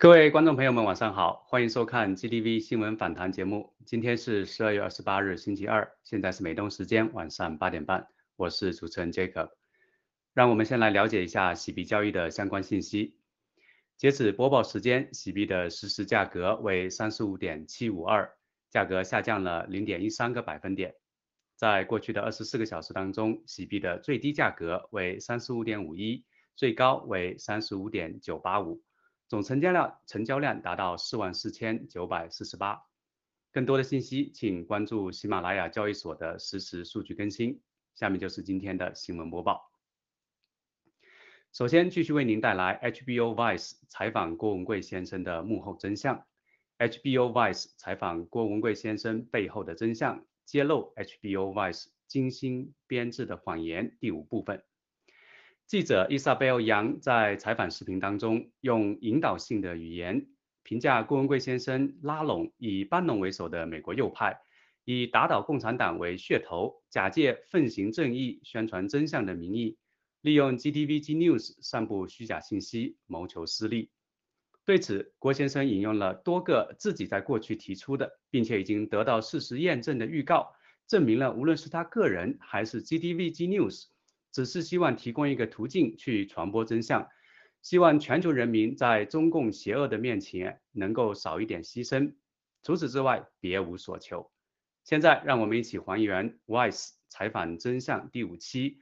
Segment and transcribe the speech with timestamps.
[0.00, 3.74] 各位观众朋友们，晚上好，欢迎收看 GTV 新闻访谈节目。
[3.84, 9.50] 今天是十二月二十八日，星期二，现在是美东时间晚上八点半，我是主持人 Jacob。
[10.32, 13.18] 让我们先来了解一下洗币交易的相关信息。
[13.98, 18.32] 截止播报时间，洗币的实时价格为三十五点七五二，
[18.70, 20.94] 价格下降了零点一三个百分点。
[21.56, 26.24] 在过去的二十四个小时当中，洗币的最低价格为三十五点五一，
[26.56, 28.80] 最高为三十五点九八五。
[29.30, 32.82] 总成交量成交量达到四万四千九百四十八。
[33.52, 37.62] 更多的信息，请关注喜马拉雅交易所的实时数据更新。
[37.94, 39.70] 下面就是今天的新闻播报。
[41.52, 46.26] 首先，继续为您带来 HBO Vice 采访郭文贵先生的幕后真相。
[46.78, 53.96] HBO Vice 采访郭文贵先生背后的真相，揭露 HBO Vice 精心编制的谎言。
[54.00, 54.64] 第五部分。
[55.70, 60.26] 记者伊莎贝尔·杨在采访视频当中，用引导性的语言
[60.64, 64.40] 评价郭文贵先生拉拢以班农为首的美国右派，
[64.84, 69.76] 以打倒共产党为噱头，假借奉行正义、宣传真相的名义，
[70.22, 73.92] 利用 GTVG News 散布虚假信息，谋求私利。
[74.64, 80.52] 对此，郭先生引用了多个自己在过去提出的，并且已经得到事实验证的预告，
[80.88, 83.84] 证明了无论是他个人还是 GTVG News。
[84.32, 87.08] 只是希望提供一个途径去传播真相，
[87.62, 92.14] 希望全球人民在中共邪恶的面前能够少一点牺牲，
[92.62, 94.30] 除此之外别无所求。
[94.84, 98.78] 现在让我们一起还原《Vice 采访真相》第五期，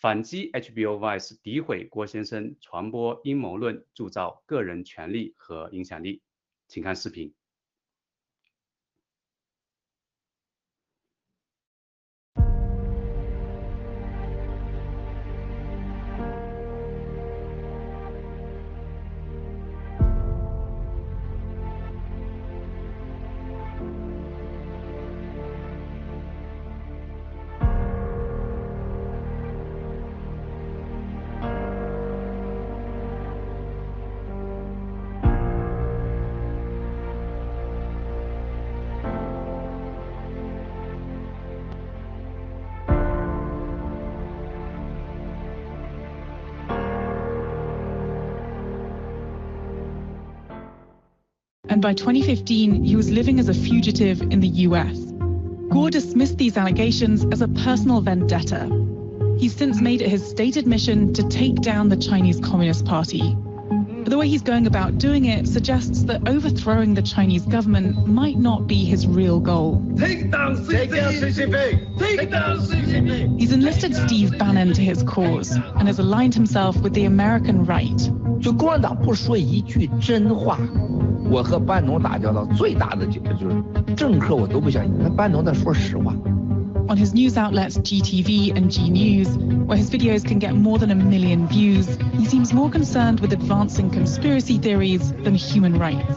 [0.00, 6.22] 反击 HBO Vice 诋毁郭先生，传播阴谋论，铸造个人权利和影响力。
[6.68, 7.34] 请看视频。
[51.81, 54.97] and by 2015, he was living as a fugitive in the US.
[55.69, 58.69] Gore dismissed these allegations as a personal vendetta.
[59.37, 63.35] He's since made it his stated mission to take down the Chinese Communist Party.
[63.35, 68.37] But the way he's going about doing it suggests that overthrowing the Chinese government might
[68.37, 69.83] not be his real goal.
[69.97, 71.99] Take down CCP!
[71.99, 73.39] Take down CCP!
[73.39, 78.09] He's enlisted Steve Bannon to his cause and has aligned himself with the American right.
[78.41, 80.57] 就共产党不说一句真话，
[81.31, 84.93] 我和班农打交道最大的就是政客，我都不相信。
[84.97, 86.13] 那班农在说实话。
[86.89, 89.27] On his news outlets GTV and G News,
[89.65, 93.33] where his videos can get more than a million views, he seems more concerned with
[93.33, 96.15] advancing conspiracy theories than human rights.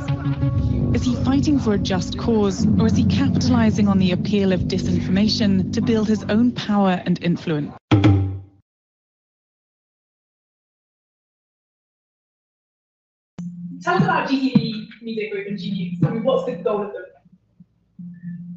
[0.95, 4.69] Is he fighting for a just cause, or is he capitalizing on the appeal of
[4.69, 7.73] disinformation to build his own power and influence?
[13.83, 14.84] Tell us about GTV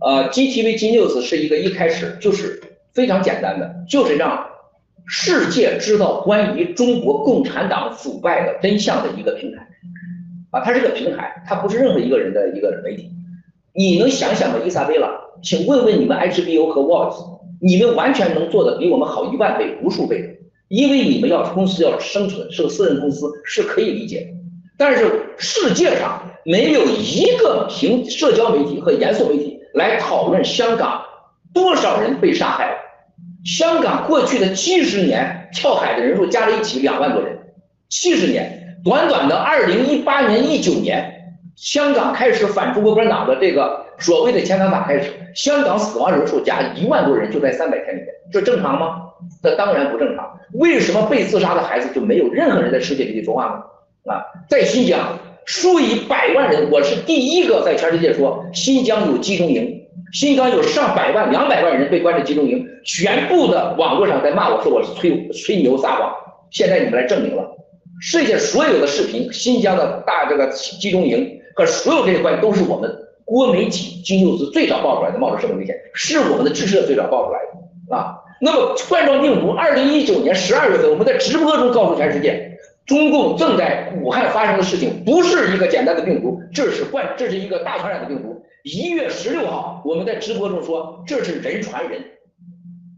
[0.00, 2.62] 呃，GTV G News 是一个一开始就是
[2.92, 4.46] 非常简单的，就是让
[5.06, 9.68] 世界知道关于中国共产党腐败的真相的一个平台。
[10.50, 13.10] 啊，它是个平台，它不是任何一个人的一个媒体。
[13.74, 15.10] 你能想想吗，伊莎贝拉？
[15.42, 24.37] 请问问你们 HBO 和 Vox，你们完全能做的比我们好一万倍、无数倍，因为你们要公司要生存，是个私人公司，是可以理解的。
[24.78, 31.02] 但是世界上没有一个凭社交媒体和严肃媒体来讨论香港
[31.52, 32.78] 多少人被杀害。
[33.44, 37.36] 香港过去的七十年跳海的人数加在一起两万多人，
[37.88, 49.02] 七十年短短的二零一八年一九年，香港开始反中国共产党的这个所谓的遣返法开始，香港死亡人数加一万多人就在三百天里面，这正常吗？
[49.42, 50.38] 这当然不正常。
[50.54, 53.62] 为什么被自杀的孩子就没有任何人在世界里说话呢？
[54.06, 66.12] 啊，在新疆数以百万人，我是第一个在全世界说新疆有集中营，新疆有上百万、两百万人被关在集中营，全部的网络上在骂我说我是吹吹牛撒谎，
[66.50, 67.44] 现在你们来证明了，
[68.00, 72.90] 世界所有的视频，新疆的大这个集中营和所有这些关系都是我们
[73.24, 77.38] 国媒体金牛子最早爆出来的，冒着生命危险，是我们的支持者最早爆出来
[77.88, 78.14] 的啊。
[78.40, 82.57] 那么冠状病毒，二零一九年十二月份，我们在直播中告诉全世界。
[82.88, 88.42] 中共正在武汉发生的事情不是一个简单的病毒，这是冠，这是一个大传染的病毒。
[88.64, 92.02] 一月十六号，我们在直播中说这是人传人，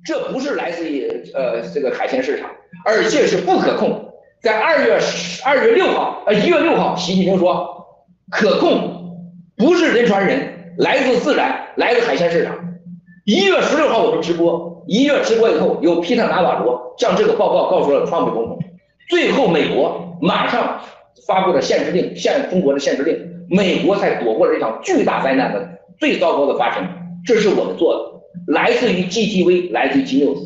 [0.05, 2.49] 这不是来自于呃这个海鲜市场，
[2.87, 4.13] 而且是不可控。
[4.41, 4.99] 在二月
[5.45, 7.85] 二月六号，呃一月六号，习近平说
[8.31, 9.19] 可控，
[9.57, 12.57] 不是人传人，来自自然，来自海鲜市场。
[13.25, 18.59] 一月十六号我们直播，一月直播以后，由皮特拿瓦罗将这个报告告诉了川普总统，
[19.11, 20.81] 最后美国马上
[21.27, 23.19] 发布了限制令，限中国的限制令，
[23.51, 25.69] 美国才躲过了这场巨大灾难的
[25.99, 26.89] 最糟糕的发生。
[27.27, 27.93] 这是我们做
[28.47, 30.39] 的，来自于 GTV，来自于 G News。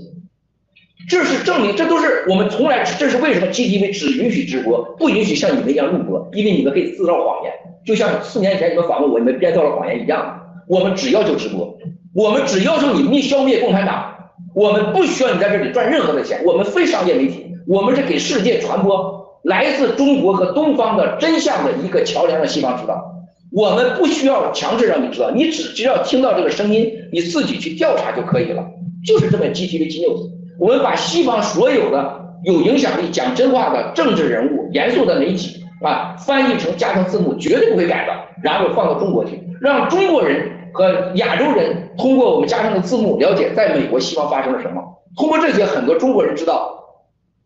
[1.07, 7.53] 这是证明，这都是我们从来，这是为什么 GTV 只允许直播，不允许像你们一样录播，因为你们可以制造谎言，
[7.85, 10.41] 就像四年前你们访问我，你们编造了谎言一样。
[10.67, 11.77] 我们只要求直播，
[12.15, 14.15] 我们只要求你灭消灭共产党，
[14.55, 23.13] 我们不需要你在这里赚任何的钱，我们非商业媒体，我们是给世界传播来自中国和东方的真相的一个桥梁，让西方知道。
[23.53, 28.65] 我们不需要强制让你知道，你只只要听到这个声音，你自己去调查就可以了，
[29.06, 30.29] 就是这么积极的 G News。
[30.59, 44.83] 我们把西方所有的有影响力、讲真话的政治人物、严肃的媒体啊，翻译成加成字幕，绝对不会改的，然后放到中国去，让中国人和亚洲人通过我们加上的字幕了解在美国西方发生了什么。
[45.17, 46.83] 通过这些，很多中国人知道，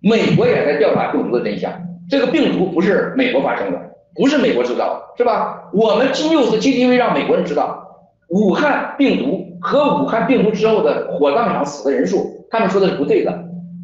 [0.00, 1.72] 美国也在调查病毒的真相。
[2.08, 3.78] 这个病毒不是美国发生的，
[4.14, 5.68] 不是美国制造的，是吧？
[5.72, 7.86] 我们 G News、GTV 让美国人知道，
[8.28, 12.46] 武汉病毒和武汉病毒之后的火葬场死的人数。
[12.50, 13.30] 他们说的是不对的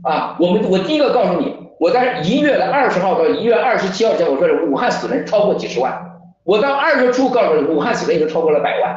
[0.03, 0.37] 啊！
[0.41, 5.93] 我们我第一个告诉你，我在一月的二十号到一月二十七号前，我说武汉死人超过几十万。
[6.45, 8.97] 我到二月初告诉你，武汉死人已经超过了百万，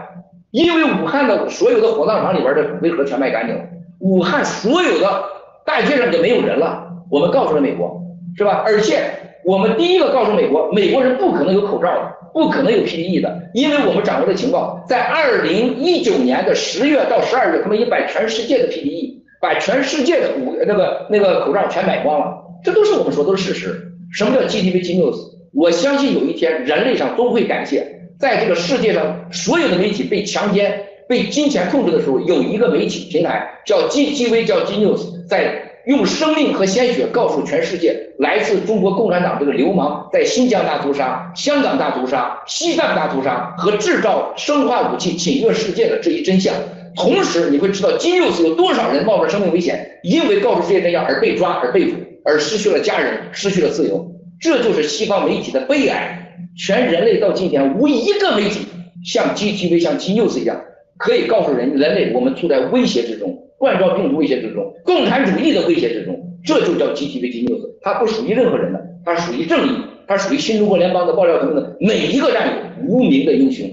[0.52, 3.62] 因为武汉的所有的火葬场里边的骨灰盒全卖干净了，
[4.00, 5.24] 武汉所有的
[5.66, 6.87] 大街上就没有人了。
[7.10, 8.02] 我们告诉了美国，
[8.38, 8.64] 是吧？
[8.66, 9.02] 而且
[9.44, 19.18] 我们第一个告诉美国，美国人不可能有口罩的，不可能有 PPE 的，因为我们掌握的情报，在二零一九年的十月到十二月，他们已经把全世界的 PPE。
[19.40, 23.92] 把全世界的五那个那个口罩全买光了，这都是我们说都是事实。
[24.12, 25.16] 什么叫 GDP News？
[25.54, 27.86] 我相信有一天人类上都会感谢，
[28.20, 46.54] 在这个世界上所有的媒体被强奸、被金钱控制的时候，有一个媒体平台叫 GTV，叫 G News，在用生命和鲜血告诉全世界，来自中国共产党这个流氓在新疆大屠杀、香港大屠杀、西藏大屠杀和制造生化武器侵略世界的这一真相。
[46.94, 54.12] 同时，你会知道金六子有多少人冒着生命危险，因为告诉世界真相而被抓、而被捕、而失去了家人、失去了自由。
[54.42, 56.36] 这就是西方媒体的悲哀。
[56.58, 58.66] 全人类到今天无一个媒体
[59.06, 60.60] 像 GTV、像金六子一样，
[60.98, 66.24] 可以告诉人人类我们处在威胁之中，冠状病毒威胁之中，共产主义的威胁之中。
[66.44, 73.68] 这就叫 GTV、金六斯，它不属于任何人的，它属于正义，它属于新中国联邦的爆料革命的每一个战友，无名的英雄。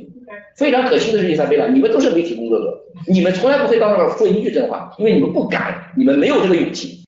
[0.56, 7.04] 非常可惜的是，伊莎贝拉，你们都是媒体工作者，你们从来不会到那儿说一句真话，因为你们不敢，你们没有这个勇气。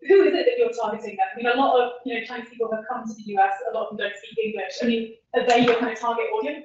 [0.00, 1.28] Who is it that you're targeting then?
[1.34, 3.54] I mean, a lot of you know Chinese people have come to the US.
[3.70, 4.82] A lot of them don't speak English.
[4.82, 6.64] I mean, are they your kind of target audience?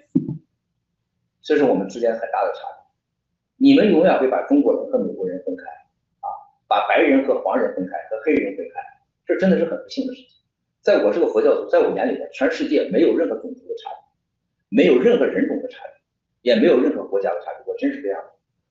[1.44, 2.84] 这是我们之间很大的差别。
[3.58, 5.64] 你们永远会把中国人和美国人分开，
[6.22, 6.28] 啊，
[6.68, 8.80] 把白人和黄人分开，和黑人分开，
[9.26, 10.30] 这真的是很不幸的事情。
[10.82, 13.90] 在我这个佛教徒，在我眼里边，全世界没有任何种族的差
[14.70, 15.80] 别，没有任何人种的差
[16.42, 17.64] 别，也没有任何国家的差别。
[17.66, 18.22] 我真是这样，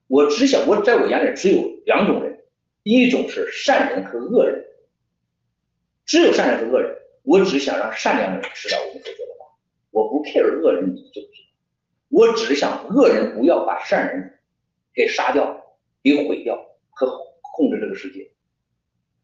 [0.09, 2.39] 我只想，我在我眼里只有两种人，
[2.83, 4.65] 一种是善人和恶人，
[6.05, 6.97] 只有善人和恶人。
[7.25, 9.47] 我只想让善良的人知道我们所说的话，
[9.93, 11.52] 我不 care 恶人你知不知道，
[12.13, 14.35] 我只是想恶人不要把善人
[14.93, 15.65] 给杀掉、
[16.03, 16.55] 给毁掉
[16.91, 18.31] 和控制这个世界。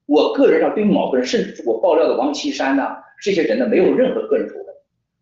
[0.07, 4.65] 我个人上对某个人，甚至是我爆料的王岐山呐，这些人呢，没有任何个人仇恨。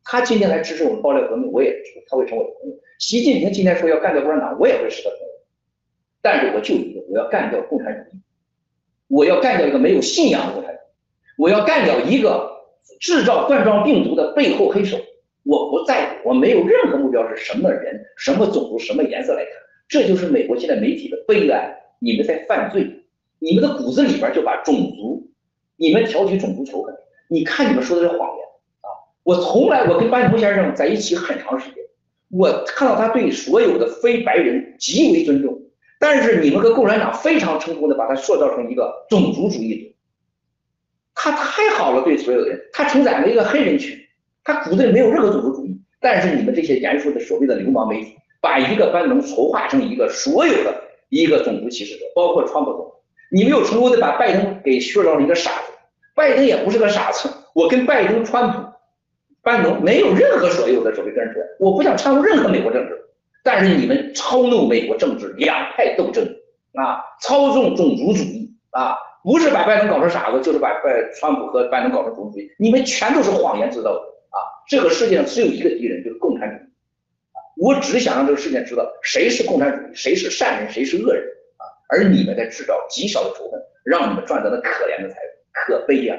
[0.05, 1.77] 他今天来支持我们爆料革命，我也
[2.09, 2.77] 他会成为朋友。
[3.01, 5.27] 习近平今天说要干掉共产党，我也会是他朋友。
[6.23, 8.21] 但是我就一个，我要干掉共产主义，
[9.09, 10.87] 我要干掉一个没有信仰的共产主义，
[11.37, 12.49] 我要干掉一个
[13.01, 14.97] 制造冠状病毒的背后黑手。
[15.47, 19.53] 我不在乎，我没有任何目标是什么人、什么种族、什么颜色来看。
[19.89, 23.05] 这就是美国现在媒体的悲哀，你们在犯罪。
[23.39, 25.31] 你们的骨子里边就把种族，
[25.77, 26.95] 你们挑起种族仇恨。
[27.29, 28.47] 你看你们说的是谎言
[28.81, 28.89] 啊！
[29.23, 31.85] 我从来我跟班农先生在一起很长时间，
[32.31, 35.61] 我看到他对所有的非白人极为尊重。
[36.01, 39.95] 但是你们和共产党非常成功的把他塑造成一个种族主义者。
[41.15, 43.99] 他太好了，对所有人，他承载了一个黑人群，
[44.47, 45.79] 他骨子里没有任何种族主义。
[46.01, 50.73] 但是你们这些严肃的所谓的流氓媒体，把一个班农筹划成一个所有的
[51.09, 52.93] 一个种族歧视者，包括川普总。
[53.33, 55.73] 你没有成功的把拜登给塑造成一个傻子，
[56.15, 57.29] 拜登也不是个傻子。
[57.55, 58.63] 我跟拜登、川普、
[59.43, 62.97] 班农没有任何所有的所谓跟着，我不想掺和任何美国政治。
[63.43, 66.25] 但是你们操弄美国政治，两派斗争
[66.75, 72.49] 啊，操纵种族主义啊，不是把拜登搞成傻子，就是把拜川普和拜登搞成种族主义。
[72.59, 74.01] 你们全都是谎言制造的！
[74.69, 76.69] 这个世界上只有一个敌人，就是共产主义。
[77.57, 81.25] 我只想让这个世界知道谁是共产主义，谁是善人，谁是恶人
[81.57, 81.65] 啊！
[81.89, 86.17] 而你们在制造极少的仇恨，让你们赚得了可怜的财富，可悲呀！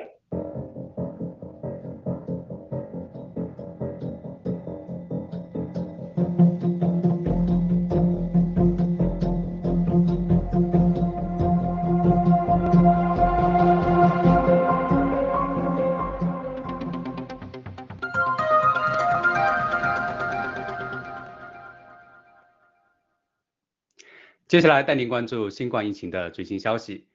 [24.48, 27.06] 接下来带您关注新冠疫情的最新消息。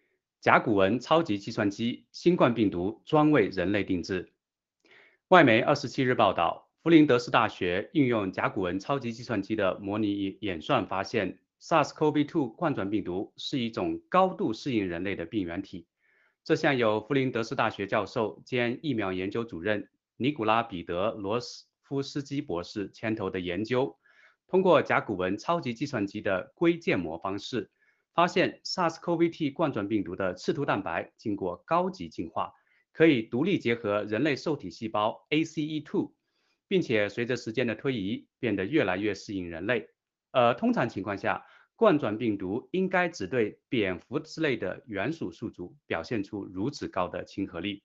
[0.43, 4.31] 甲骨文超级计算机新冠病毒专为人类定制。
[5.29, 15.87] 外媒二十七日报道，弗林德斯大学运用甲骨文超级计算机的模拟演算发现，SARS-CoV-2 冠状病毒是一种高度适应人类的病原体。
[16.45, 23.97] 这项由弗林德斯大学教授兼疫苗研究主任尼古拉彼得罗斯夫斯基博士牵头的研究。
[24.53, 27.71] 通过甲骨文超级计算机的硅建模方式，
[28.13, 32.53] 发现 SARS-CoV-2 冠状病毒的刺突蛋白经过高级进化，
[32.93, 36.13] 可以独立结合人类受体细胞 ACE2，
[36.69, 39.89] 并且随着时间的推移变得越来越适应人类。
[40.33, 41.43] 而通常情况下，
[41.75, 47.83] 冠状病毒应该只对蝙蝠之类的原属宿主表现出如此高的亲和力。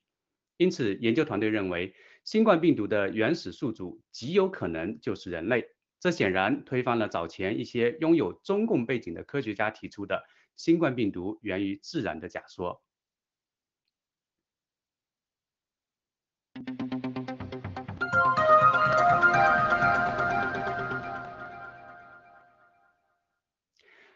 [0.58, 1.94] 因此，研究团队认为，
[2.24, 5.66] 新冠病毒的原始宿主极有可能就是人类。
[6.00, 10.22] 这显然推翻了早前一些拥有中共背景的科学家提出的
[10.54, 12.80] 新冠病毒源于自然的假说。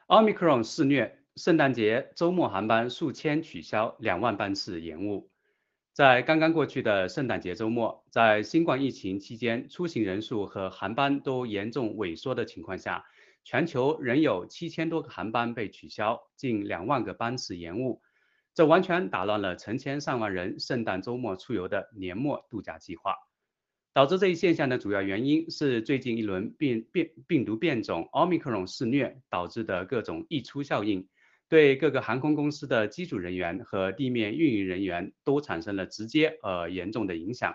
[0.06, 5.31] 奥密克戎肆虐，圣诞节周末航班数千取消，两万班次延误。
[5.92, 13.04] 在刚刚过去的圣诞节周末，在新冠疫情期间出行人数和航班都严重萎缩的情况下，
[13.44, 18.00] 全球仍有七千多个航班被取消，近两万个班次延误，
[18.54, 23.14] 这完全打乱了成千上万人圣诞周末出游的年末度假计划。
[23.92, 31.06] 导致这一现象的主要原因是最近一轮病病病毒变种奥密克戎肆虐导致的各种溢出效应。
[31.52, 37.54] 对各个航空公司的机组人员和地面运营人员都产生了直接而严重的影响。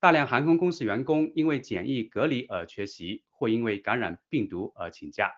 [0.00, 5.30] 大量航空公司员工因为检疫隔离而缺席，或因为感染病毒而请假。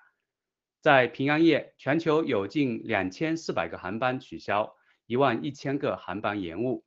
[0.80, 4.72] 在平安夜，全球有近两千四百个航班取消，
[5.06, 6.84] 一万一千个航班延误。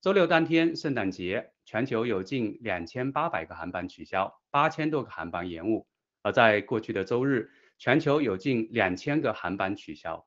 [0.00, 5.86] 周六当天，圣诞节，全球有近两千八百个航班取消，八千多个航班延误。
[6.22, 10.26] 而在过去的周日，全球有近两千个航班取消。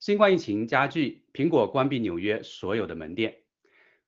[0.00, 3.36] 新冠疫情加剧，苹果关闭纽约所有的门店。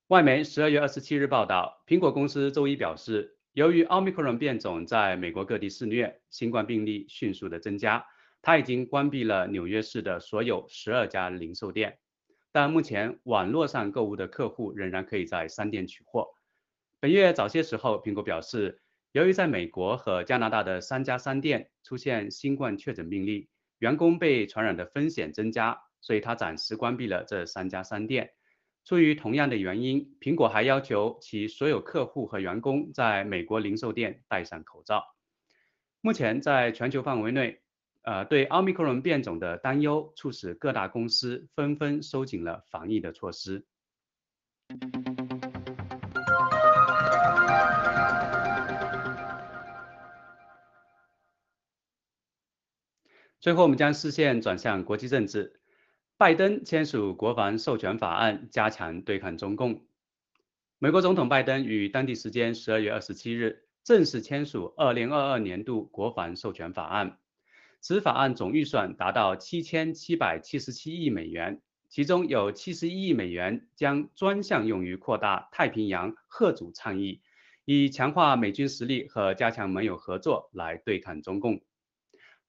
[0.07, 8.03] 外媒十二月二十七日报道，苹果公司周一表示，由于奥密克戎变种在美国各地肆虐，新冠病例迅速的增加，
[8.41, 11.99] 它已经关闭了纽约市的所有十二家零售店。
[12.51, 16.27] 但目前网络上购物的客户仍然可以在商店取货。
[16.99, 18.81] 本月早些时候，苹果表示，
[19.11, 23.47] 由于在美国和加拿大的三家商店出现新冠确诊病例，
[23.83, 28.29] 员工被传染的风险增加，所以他暂时关闭了这三家商店。
[28.85, 35.03] 出于同样的原因，苹果还要求其所有客户和员工在美国零售店戴上口罩。
[35.99, 37.59] 目前，在全球范围内，
[38.03, 43.65] 呃，对奥密克戎变种的担忧促使各大公司纷纷收紧了防疫的措施。
[53.43, 55.59] 最后，我们将视线转向国际政治。
[56.15, 59.83] 拜登签署国防授权法案，加强对抗中共。
[60.79, 67.17] 美国总统拜登于当地时间十二月二十七日正式签署二零二二年度国防授权法案。
[67.81, 77.19] 此法案总预算达到七千七百七十七亿美元，其中有七十一亿美元将专项用于扩大太平洋贺主倡议，
[77.65, 81.59] 以强化美军实力和加强盟友合作来对抗中共。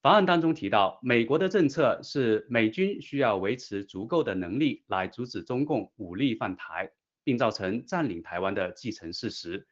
[0.04, 6.90] 法案当中提到，美国的政策是美军需要维持足够的能力来阻止中共武力犯台，
[7.24, 9.66] 并造成占领台湾的既成事实。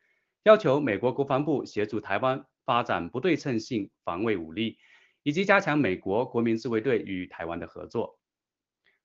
[0.44, 4.78] 要求美国国防部协助台湾发展不对称性防卫武力，
[5.22, 8.18] 以及加强美国国民自卫队与台湾的合作。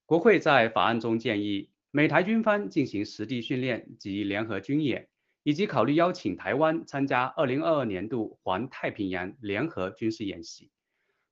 [0.05, 5.09] 国会在法案中建议美台军方进行实地训练及联合军演，
[5.43, 10.71] 以及考虑邀请台湾参加2022年度环太平洋联合军事演习，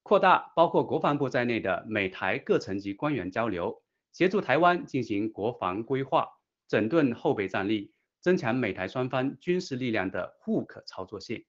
[0.06, 6.28] 扩大包括国防部在内的美台各层级官员交流，协助台湾进行国防规划，
[6.68, 7.91] 整顿后备战力，
[8.22, 11.44] 增强美台双方军事力量的互可操作性。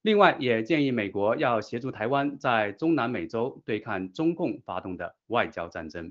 [0.00, 6.10] 另外，也建议美国要协助台湾在中南美洲对抗中共发动的外交战争。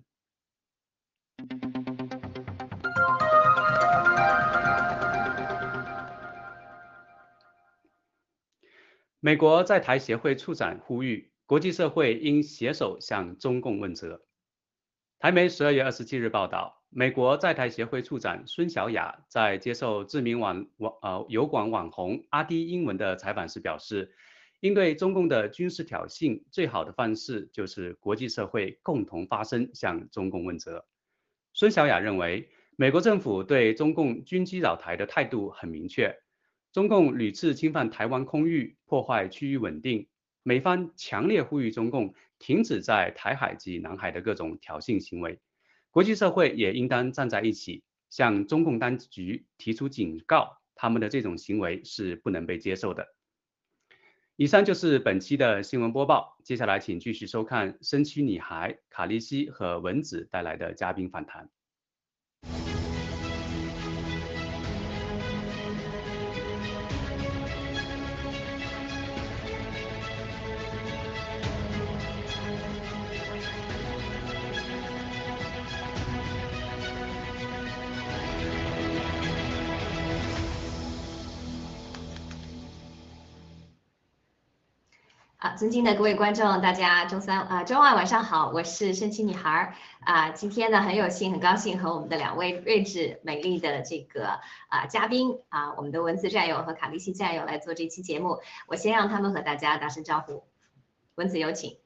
[9.19, 14.21] 美国在台协会处长呼吁，国际社会应携手向中共问责。
[15.19, 24.13] 台媒十二月二十七日报道，美国在台协会处长孙小雅在接受知名网网呃油管网红阿迪英文的采访时表示，
[24.61, 30.85] 应对中共的军事挑衅，最好的方式就是国际社会共同发声，向中共问责。
[31.53, 36.17] 孙小雅认为，美国政府对中共军机扰台的态度很明确。
[36.71, 40.07] 中共屡次侵犯台湾空域，破坏区域稳定，
[40.43, 45.39] 美方强烈呼吁中共停止在台海及南海的各种挑衅行为。
[45.89, 53.07] 国际社会也应当站在一起，向中共当局提出警告，他们的这种行为是不能被接受的。
[54.35, 61.47] 以上就是本期的新闻播报，接下来请继续收看身躯女孩卡利西和文子带来的嘉宾访谈。
[85.63, 90.29] 尊敬的各位观众，大家周三啊，周二晚上好，我是神奇女孩儿啊。
[90.31, 98.41] 今天呢，很有幸，很高兴和我们的两位睿智美丽的这个啊嘉宾啊，我们的文字战友和卡利西战友来做这期节目。
[98.67, 100.43] 我先让他们和大家打声招呼。
[101.15, 101.77] 文子有请。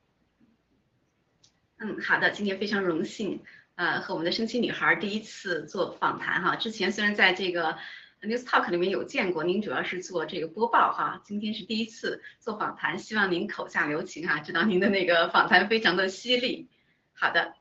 [1.77, 3.43] 嗯，好的，今天非常荣幸，
[3.75, 6.55] 呃，和我们的神奇女孩第一次做访谈哈。
[6.55, 7.77] 之前虽然在这个。
[8.23, 16.67] News Talk 里面有见过，您主要是做这个播报哈，今天是第一次做访谈，希望您口下留情哈，知道您的那个访谈非常的犀利。
[17.13, 17.53] 好的，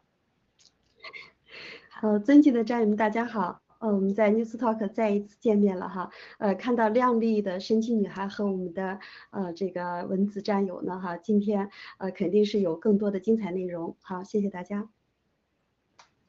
[2.00, 8.98] 呃，尊敬的战友们，大家好，呃，我们在 News Talk 再一次见面了哈，呃，看到靓丽的神奇女孩和我们的
[9.30, 14.88] 呃这个文字战友呢哈，今天呃肯定是有更多的精彩内容，好，谢谢大家。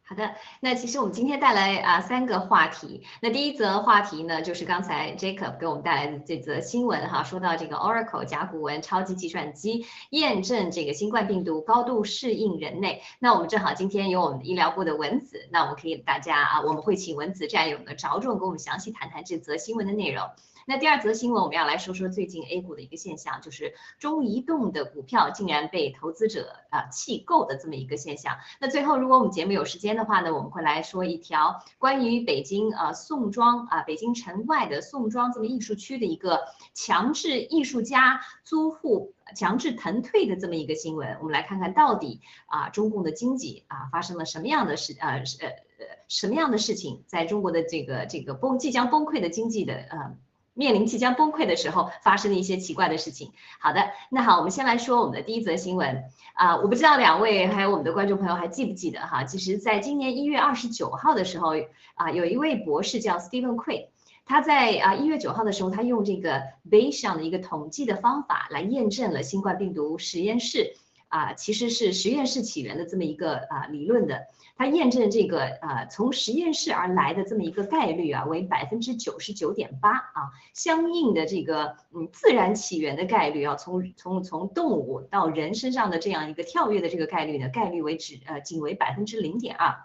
[0.10, 3.04] 好的，那其实我们今天带来啊三个话题。
[3.22, 13.02] 那第一则话题呢，就是刚才 Jacob 给我们带来的这则新闻哈，说到这个 Oracle 甲骨文超级计算机验证这个新冠病毒高度适应人类。
[13.20, 20.26] 那我们正好今天有我们医疗部的文子，那我们可以大家啊，我们会请文子战友呢着重给我们详细谈谈这则新闻的内容。
[20.70, 28.36] 那第二则新闻，我们要来说说最近 A 股的一个现象，就是中移动的股票竟然被投资者啊弃购的这么一个现象。
[28.60, 36.42] 那最后，如果我们节目有时间的话呢，我们会来说一条关于北京啊宋庄啊北京城外的宋庄这么艺术区的一个
[36.74, 41.18] 强制艺术家租户强制腾退的这么一个新闻。
[41.22, 50.18] 我们来看看到底啊中共的经济啊发生了什么样的事呃呃呃什么样的事情，在中国的这个这个崩即将崩溃的经济的呃。
[50.58, 53.32] 面临即将崩溃的时候，发生的一些奇怪的事情。
[53.60, 59.24] 好的，那好，我们先来说我们的第一则新闻啊，我不知道两位还有我们的观众朋友还记不记得哈？
[59.24, 61.54] 其实，在今年一月二十九号的时候
[61.93, 63.89] 啊，有一位博士叫 Stephen Quay，
[64.26, 70.76] 他在啊一月九号的时候，他用这个 Bay 上的一个统计的方法来验证了新冠病毒实验室
[71.10, 74.28] 啊，其实是实验室起源的这么一个啊理论的。
[74.60, 89.76] 它验证这个呃从实验室而来的这么一个概率啊为百分之九十九点八啊，相应的这个嗯自然起源的概率啊从从从动物到人身上的这样一个跳跃的这个概率呢概率为只呃仅为百分之零点二，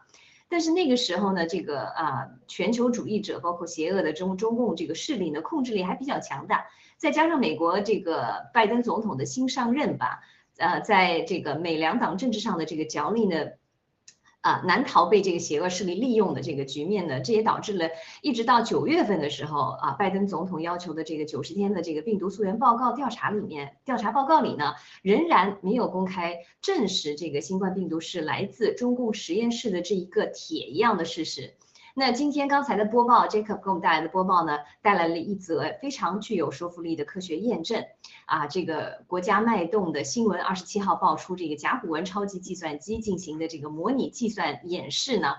[0.48, 6.64] 但是那个时候呢这个啊全球主义者包括邪恶的中中共这个势力呢控制力还比较强大，
[6.96, 10.22] 再加上美国这个拜登总统的新上任吧，
[10.62, 13.36] 呃在这个美两党政治上的这个角力呢。
[14.42, 17.88] 啊，难逃被这个邪恶势力利用的这个局面呢，这也导致了
[18.22, 31.54] 一直到九月份的时候啊，拜登总统要求的这个九十天的这个病毒溯源报告调查里面，调查报告里呢，仍然没有公开证实这个新冠病毒是来自中共实验室的这一个铁一样的事实。
[31.94, 37.84] 那今天刚才的播报，Jacob 给我们带来的播报呢，带来了一则非常具有说服力的科学验证。
[38.24, 45.34] 啊，这个国家脉动的新闻二十七号爆出，这个甲骨文超级计算机进行的这个模拟计算演示呢，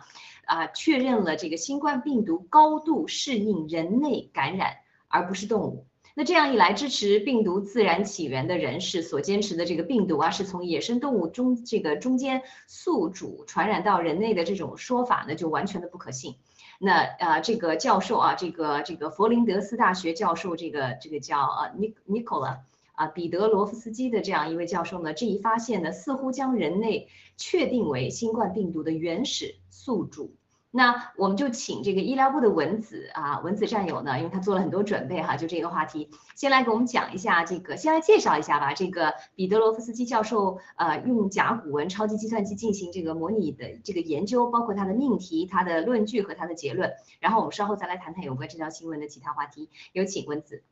[0.45, 4.75] 啊，确认了这个新冠病毒高度适应人类感染，
[5.07, 5.87] 而不是动物。
[6.15, 16.35] 那这样一来，支持病毒自然起源的人士所坚持的这个病毒啊，是从野生动物中这个中间宿主传染到人类的这种说法呢，就完全的不可信。
[16.79, 22.59] 那啊，这个教授啊，这个这个佛林德斯大学教授，这个这个叫呃尼尼科拉
[22.93, 30.35] 啊彼得罗夫斯基的这样一位教授呢，这一发现呢，似乎将人类确定为新冠病毒的原始宿主。
[30.75, 38.73] 那我们就请这个医疗部的文子啊，文子战友呢，因为他做了很多准备哈，就这个话题，先来给我们讲一下这个，先来介绍一下吧。
[38.73, 46.91] 这个彼得罗夫斯基教授呃，用甲骨文超级计算机进行这个模拟的这个研究，包括他的命题、他的论据和他的结论。
[47.19, 49.69] 然后我们稍后再来谈谈有关这条新闻的其他话题。
[49.91, 50.63] 有请文子。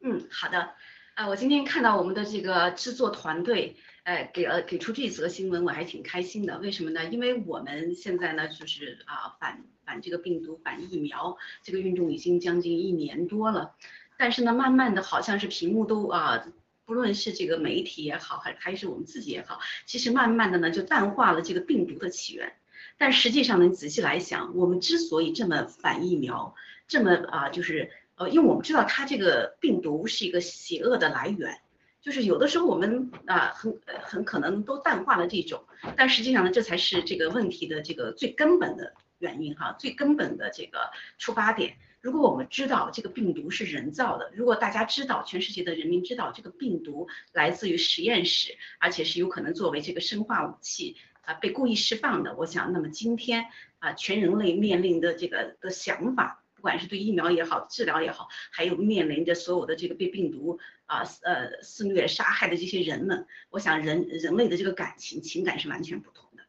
[0.00, 0.74] 嗯，好的。
[1.18, 3.74] 啊，我今天看到我们的这个制作团队。
[4.04, 6.58] 哎，给了给出这则新闻，我还挺开心的。
[6.60, 7.04] 为什么呢？
[7.06, 13.74] 因为我们现在呢，就是啊反反这个病毒、反疫苗这个运动已经将近一年多了，
[14.16, 16.46] 但是呢，慢慢的好像是屏幕都啊，
[16.84, 22.52] 不论是这个媒体也好，还还是我们自己也好，其实慢慢的呢就淡化了这个病毒的起源。
[22.96, 26.54] 但实际上呢，你仔细来想，我们之所以这么反疫苗，
[26.86, 31.60] 这么啊就是呃，因为我们知道它这个病毒是一个邪恶的来源。
[32.00, 35.64] 就是有的时候我们啊很很可能都淡化了这种，
[35.96, 41.76] 但实际上呢，这才是这个问题的这个最根本的原因哈，最根本的这个出发点。
[42.00, 53.46] 如果我们知道这个病毒是人造的，如果大家知道全世界的人民知道这个病毒来自于实验室，而且是有可能作为这个生化武器啊被故意释放的，我想那么今天
[53.80, 56.44] 啊全人类面临的这个的想法。
[56.58, 66.42] 不管是对疫苗也好，治疗也好，还有面临着所有的这个被病毒啊呃肆虐杀害的这些人们，我想人人类的这个感情情感是完全不同的。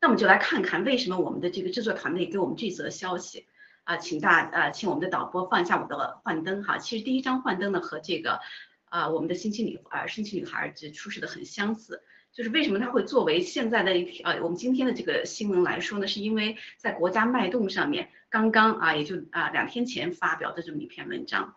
[0.00, 3.46] 那我们就来看看为什么我们的这个制作团队给我们这则消息
[3.84, 6.78] 啊，请大啊，请我们的导播放一下我的幻灯哈。
[6.78, 8.40] 其实第一张幻灯呢和这个
[8.86, 12.02] 啊我们的星期女啊星期女孩这出示的很相似。
[12.32, 16.06] 就是为什么它会作为现在的一条，我们今天的这个新闻来说呢？
[16.06, 21.54] 是因为在国家脉动上面，刚刚啊，也就啊两天前发表的这么一篇文章，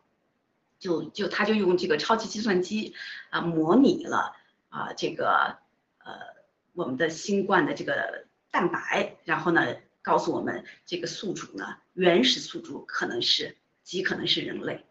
[0.78, 2.94] 就就他就用这个超级计算机
[3.30, 4.36] 啊模拟了
[4.68, 5.56] 啊这个
[6.00, 6.12] 呃
[6.74, 14.84] 我们的新冠的这个蛋白，然后呢告诉我们这个宿主呢原始宿主可能是极可能是人类，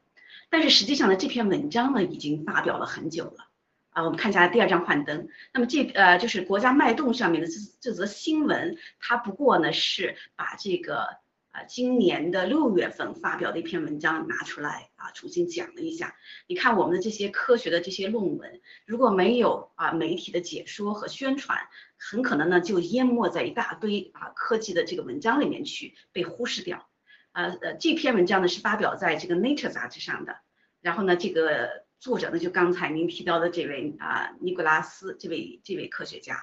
[0.49, 3.47] 但是实际上呢这篇文章呢已经发表了很久了。
[3.91, 5.29] 啊，我们看一下第二张幻灯。
[5.53, 11.19] 那么这呃就是国家脉动上面的这这则新闻，它不过呢是把这个
[11.55, 16.17] 啊今年的六月份发表的一篇文章拿出来啊重新讲了一下。
[16.49, 26.89] 你看我们的这些科学的这些论文，如果没有啊媒体的解说和宣传，很可能呢就淹没在一大堆啊科技的这个文章里面去被忽视掉。
[27.33, 30.37] 呃呃这篇文章呢是发表在这个 Nature 杂志上的，
[30.81, 31.85] 然后呢这个。
[32.01, 36.35] 作者呢，就刚才您提到的这位啊，尼古拉斯这位这位科学家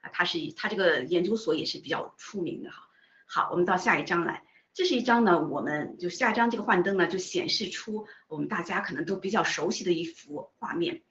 [0.00, 2.88] 啊，他是他这个研究所也是比较出名的哈。
[3.26, 11.02] 好，我们到下一章来，这是一张呢，我们就下张这个幻灯呢，就显示出我们大家可能都比较熟悉的一幅画面。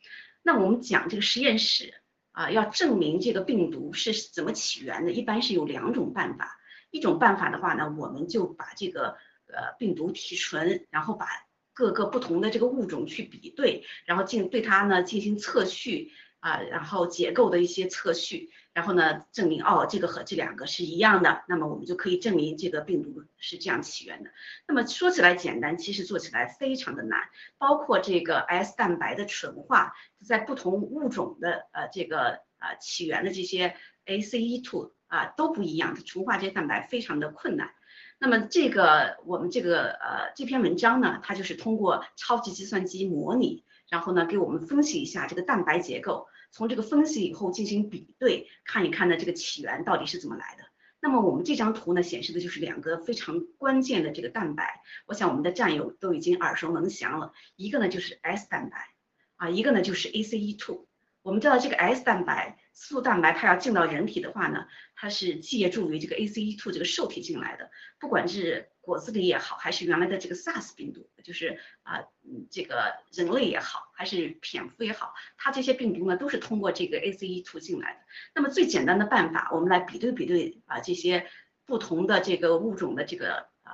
[0.42, 1.94] 那我们讲这个实验室
[2.32, 6.58] 啊，要证明这个病毒是怎么起源的，一般是有两种办法。
[6.92, 9.18] 一种办法的话呢，我们就把这个
[9.48, 11.28] 呃病毒提纯，然后把
[11.74, 24.30] 各个不同的这个物种去比对，然后进对它呢进行测序啊，然后结构的一些测序，然后呢证明哦这个和这两个是一样的，那么我们就可以证明这个病毒是这样起源的。
[24.70, 27.20] 那么说起来简单，其实做起来非常的难。
[27.58, 29.94] 包括这个 S 蛋白的纯化，
[30.26, 37.72] 在不同物种的呃这个呃起源的这些 ACE2 啊都不一样，纯化这些蛋白非常的困难。
[38.18, 50.64] 那么这个我们这个呃这篇文章呢，它就是通过超级计算机模拟，然后呢给我们分析一下这个蛋白结构，从这个分析以后进行比对，看一看呢这个起源到底是怎么来的。
[51.02, 58.90] 那么我们这张图呢显示的就是两个非常关键的这个蛋白，我想我们的战友都已经耳熟能详了，一个呢就是 S 蛋白，
[59.38, 60.86] 啊一个呢就是 ACE2。
[61.22, 62.58] 我们知道这个 S 蛋白。
[62.82, 64.66] 素蛋白它要进到人体的话呢，
[64.96, 67.70] 它是借助于这个 ACE2 这个受体进来的。
[68.00, 72.06] 不管是果子狸也好，还是原来的这个 SARS 病毒，就是啊，
[72.50, 78.00] 这个人类也好，还是蝙蝠也好，它这些病毒呢都是通过这个 ACE2 进来的。
[78.34, 81.30] 那么最简单的办法，我们来比对比对啊这些
[81.66, 83.74] 不同的这个物种的这个呃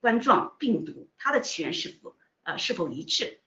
[0.00, 3.40] 冠状病毒，它的起源是否呃是否一致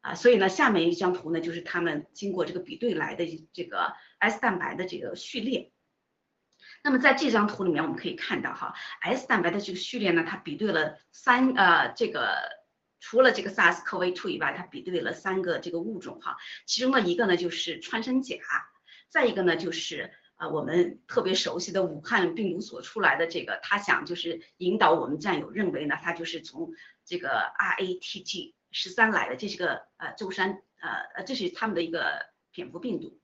[0.00, 0.16] 啊？
[0.16, 5.72] 所以呢，下面一张图呢，就是他们经过这个比对来的这个 S 蛋白的这个序列。
[6.82, 12.36] 那么在这张图里面，我们可以看到哈，S 蛋白的这个序列呢，它比对了三呃这个
[13.00, 18.36] 除了这个 SARS-CoV-2 以外，它比对了三个这个物种哈，其中的一个呢就是穿山甲，
[19.08, 26.72] 再一个呢就是啊我们特别熟悉的武汉病毒所出来的这个，他想就是引导我们战友认为呢，它就是从
[27.04, 27.28] 这个
[27.58, 33.18] RATG 十三来的，这是个呃舟山呃呃这是他们的一个蝙蝠病毒。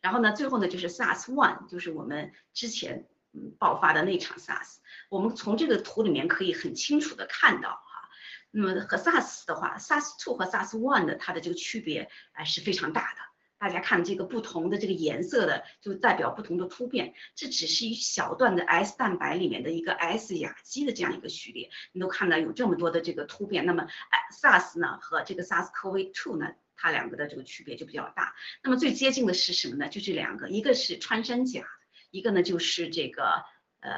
[0.00, 4.76] 然后呢，最后呢就是 SARS one，就是我们之前嗯爆发的那场 SARS。
[5.08, 8.08] 我们从这个图里面可以很清楚的看到哈，
[8.50, 13.20] 那么和 SARS 的话，SARS two 和 SARS one 的它的这个区别哎是非常大的。
[13.58, 17.12] 大家看这个不同的这个颜色的，就代表不同的突变。
[17.34, 23.66] 这只是一小段的 S 蛋白里面的一个 S 亚基的这样一个序列，你都看到有这么多的这个突变。
[23.66, 23.86] 那么
[24.32, 26.54] SARS 呢和这个 SARS-CoV-2 呢？
[26.80, 28.34] 它两个的这个区别就比较大。
[28.62, 29.88] 那么最接近的是什么呢？
[29.88, 31.66] 就这两个，一个是穿山甲，
[32.10, 33.44] 一个呢就是这个
[33.80, 33.90] 呃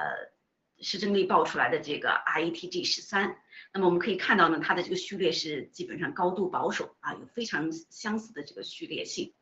[0.81, 3.37] 施正丽爆出来的这个 RATG 十三。
[3.73, 9.33] 那么我们可以看到呢，它的这个序列是基本上高度保守啊，有非常相似的这个序列性。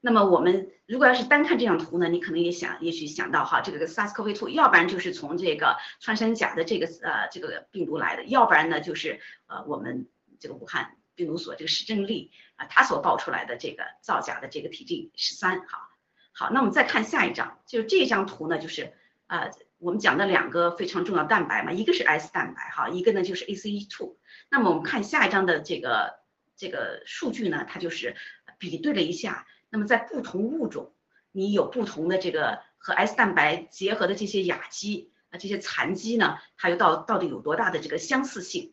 [0.00, 10.94] 那么我们如果要是单看这张图呢，你可能也想，也许想到哈，这个 SARS-CoV-2，要不然就是从这个穿山甲的这个呃这个病毒来的，要不然呢就是呃我们这个武汉。
[11.18, 15.90] 病毒所这个施正丽啊，他所报出来的这个造假的这个 TG 十三，好，
[16.32, 18.92] 好，那我们再看下一张，就是这张图呢，就是
[19.26, 24.14] 呃我们讲的两个非常重要蛋白嘛，一个是 S 蛋白哈，一个呢就是 ACE2。
[24.48, 26.20] 那么我们看下一张的这个
[26.56, 28.14] 这个数据呢，它就是
[28.58, 30.94] 比对了一下，那么在不同物种，
[31.32, 38.72] 你有不同的这个和 S 蛋白结合的这些亚基啊，这些残基呢，它又到到底有多大的这个相似性？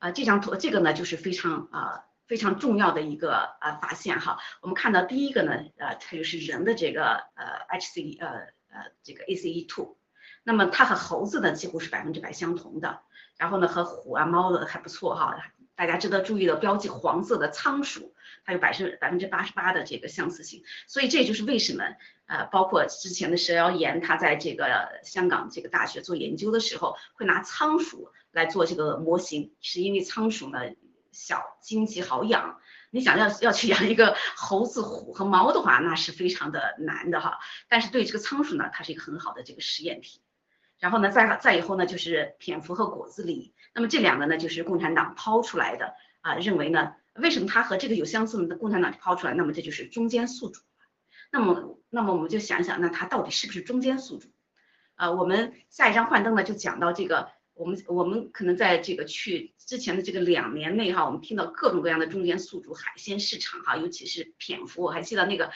[0.00, 4.38] 啊，这张图这个呢就是非常啊非常重要的一个啊发现哈。
[4.62, 8.28] 我们看到第一个呢，呃，它就是人的这个呃 HC 呃
[8.70, 9.94] 呃这个 ACE2，
[10.42, 13.00] 那么它和猴子呢几乎是百分之百相同的，
[13.36, 15.36] 然后呢和虎啊猫的还不错哈。
[15.76, 21.84] 大家值得注意的，标记黄色的仓鼠，它有百分百分之八十八的这个相似性，所以这就是为什么
[22.26, 30.60] 呃，包括之前的蛇妖岩，他在这个香港这个大学做研究的时候，会拿仓鼠来做这个模型，是因为仓鼠呢
[31.12, 32.60] 小、经济好养。
[32.92, 37.38] 你想要要去养一个猴子、虎和猫的话，那是非常的难的哈。
[37.68, 40.20] 但是对这个仓鼠呢，它是一个很好的这个实验体。
[40.78, 43.52] 然后呢，再再以后呢，就是蝙蝠和果子狸。
[43.74, 48.56] 那么这两个呢，就是共产党抛出来的啊，认为呢，为什么它和这个有相似的？
[48.56, 50.62] 共产党抛出来，那么这就是中间宿主。
[51.30, 54.30] 那么，那么我们就想想，那它到底是不是中间宿主？
[54.96, 57.30] 啊，我们下一张幻灯呢，就讲到这个，
[57.60, 65.50] 我们我们可能在这个去之前的这个两年内哈，我们听到各种各样的中间宿主海鲜市场哈，尤其是蝙蝠，我还记得那个。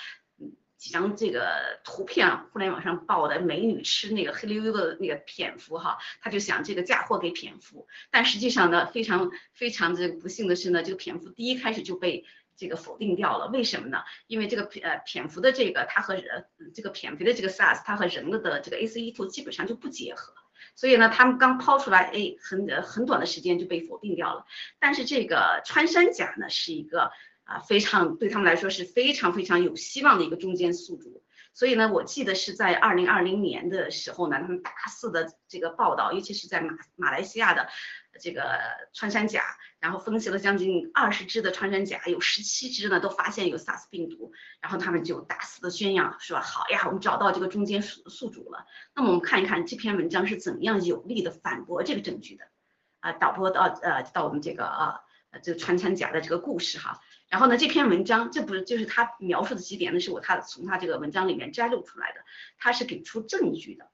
[0.76, 14.02] 几张这个图片，互联网上报的美女吃那个黑溜溜的那个蝙蝠哈，他就想这个嫁祸给蝙蝠，但实际上呢，非常非常这个不幸的是呢，这个蝙蝠第一开始就被这个否定掉了，为什么呢？
[14.26, 20.34] 因为这个呃蝙蝠的这个它和人这个蝙蝠的这个 SARS，它和人类的这个 ACE2 基本上就不结合，
[20.74, 24.46] 所以呢，他们刚抛出来，哎，很很短的时间就被否定掉了。
[24.78, 27.10] 但是这个穿山甲呢，是一个。
[27.46, 31.22] 啊，非常对他们来说是非常非常有希望的一个中间宿主，
[31.54, 37.68] 所以呢，我记得是在二零二零年的时候呢，他们大肆的这个报道，尤其是在马马来西亚的
[38.20, 38.58] 这个
[38.92, 39.44] 穿山甲，
[39.78, 48.66] 然后分析了将近二十只的穿山甲，有十七只呢都发现有 SARS 病毒，然后他们就大肆的宣扬说，好呀，我们找到这个中间宿宿主了。
[48.92, 52.44] 那么我们看一看这篇文章是怎样有力的反驳这个证据的，
[52.98, 55.02] 啊，导播到呃到我们这个啊
[55.40, 57.00] 这个穿山甲的这个故事哈。
[57.34, 59.98] 然后呢，这篇文章这不是就是他描述的几点呢？
[59.98, 62.20] 是我他从他这个文章里面摘录出来的，
[62.58, 63.90] 他是给出证据的。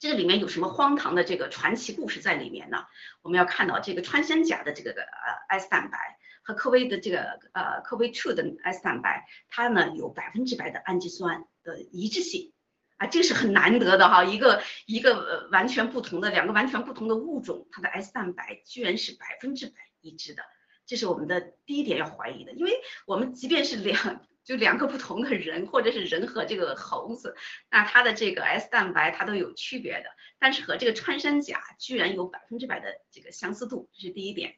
[0.00, 2.84] 这个里面有什么荒唐的这个传奇故事在里面呢？
[3.22, 12.52] 我们要看到这个穿山甲的这个呃 S 蛋白和科威的这个呃科威 two 的 S 蛋白，它呢有百分之百的氨基酸的一致性
[12.96, 20.42] 啊，这是很难得的哈，一个一个完全不同的两个完全不同的物种，它的 S 蛋白居然是百分之百一致的。
[20.88, 22.72] 这是我们的第一点要怀疑的，因为
[23.06, 27.36] 我们即便是两 就两个不同的人，或者是人和这个猴子，
[27.70, 30.06] 那它的这个 S 蛋白它都有区别的，
[30.38, 34.54] 但是和这个穿山甲居然有百分之百的这个相似度，这是第一点。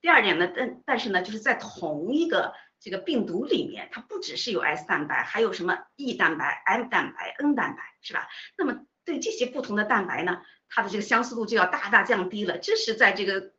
[0.00, 8.26] 第二点呢，但但是呢，就是在同一个这个病毒里面，它不只是有 S 蛋白，还有什么 E 蛋白、M 蛋白、N 蛋白，是吧？
[8.56, 12.56] 那么对这些不同的蛋白呢，它的这个相似度就要大大降低了。
[12.56, 13.52] 这是在这个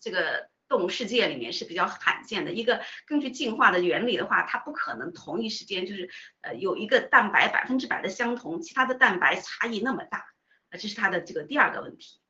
[0.00, 2.52] 这个动物世界里面是比较罕见的。
[2.52, 6.08] 一个根据进化的原理的话，它不可能同一时间就是
[6.40, 10.18] 呃有一个蛋白百分之百的相同，其他的蛋白差异那么大
[10.70, 12.20] 啊，这是它的这个第二个问题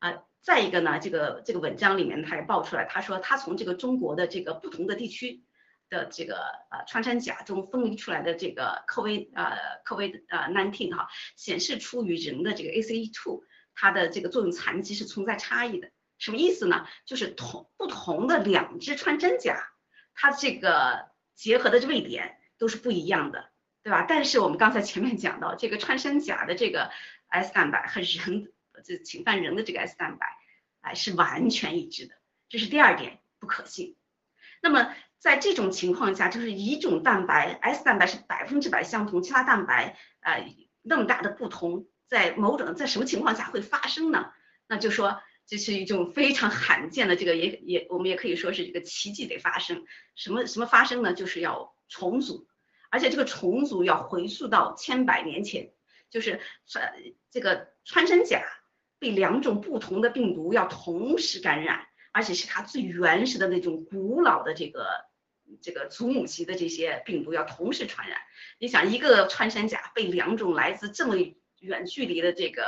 [0.00, 0.24] 啊。
[0.40, 5.44] 再一个呢，这个这个文章里面他也爆出来，他说他从这个中国的这个不同的地区。
[5.92, 6.36] 的这个
[6.70, 15.90] 呃穿山甲中分离出来的这个 COVID 呃 COVID 呃 nineteen 哈，显示出与人的这个 ACE two 它的这个作用残疾是存在差异的。
[16.22, 16.86] 什么意思呢？
[17.04, 19.72] 就是同不同的两只穿山甲，
[20.14, 23.50] 它这个结合的位点都是不一样的，
[23.82, 24.06] 对吧？
[24.08, 26.92] 但是我们刚才前面讲到，这个穿山甲的这个
[27.26, 28.52] S 蛋白和人
[28.84, 30.38] 这侵犯人的这个 S 蛋白，
[30.82, 32.14] 哎是完全一致的，
[32.48, 33.96] 这是第二点不可信。
[34.62, 44.32] 那么在这种情况下，就是一种蛋白 S 蛋白是百分之百相同，其他蛋白呃那么大的不同，在某种在什么情况下会发生呢？
[44.68, 49.84] 那就说这是一种非常罕见的这个也也我们也可以说是这个奇迹得发生。
[50.14, 51.12] 什么什么发生呢？
[51.12, 52.46] 就是要重组，
[52.90, 55.72] 而且这个重组要回溯到千百年前，
[56.10, 56.94] 就是穿
[57.30, 58.44] 这个穿山甲
[58.98, 64.86] 被两种不同的病毒要同时感染，而且是它最原始的那种古老的这个。
[65.60, 68.18] 这个祖母级的这些病毒要同时传染，
[68.58, 71.16] 你想一个穿山甲被两种来自这么
[71.58, 72.64] 远距离的这个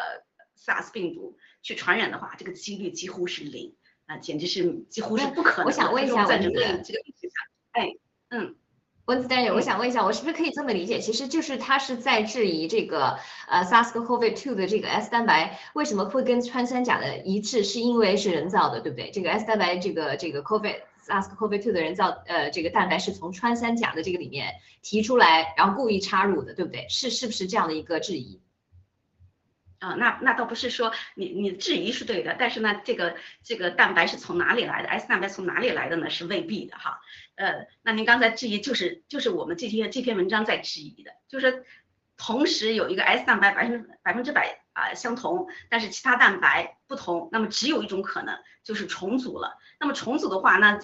[0.54, 3.74] SARS 病毒去传染的话，这个几率几乎是零
[4.06, 5.66] 啊，简直是几乎是不可能。
[5.66, 7.88] 我想问一下，在人类这个历史上，哎，
[8.28, 8.54] 嗯，
[9.06, 11.00] 温子丹友，我想问一下，我是不是可以这么理解？
[11.00, 19.10] 其实就是他是在质疑这个呃 SARS-CoV-2 的这个 S 蛋白为什么会跟穿山甲的一致，是因为是人造的，对不对？
[19.10, 20.76] 这个 S 蛋白这个这个 COVID。
[21.04, 26.86] SARS-CoV-2 的人造呃这个蛋白是从穿山甲的这个里面提出来，然后故意插入的，对不对？
[26.88, 28.40] 是是不是这样的一个质疑？
[29.84, 36.08] 啊，那那倒不是说你你质疑是对的，但是呢，这个这个蛋白是从哪里来的？S 蛋白从哪里来的呢？
[36.08, 37.00] 是未必的哈。
[37.34, 41.66] 呃，那您刚才质疑就是就是我们这篇这篇文章在质疑的，就是
[42.16, 49.58] 同时有一个 S 蛋白百分百分之百啊相同，但是其他蛋白不同，那么只有一种可能就是重组了。
[49.80, 50.78] 那么重组的话，那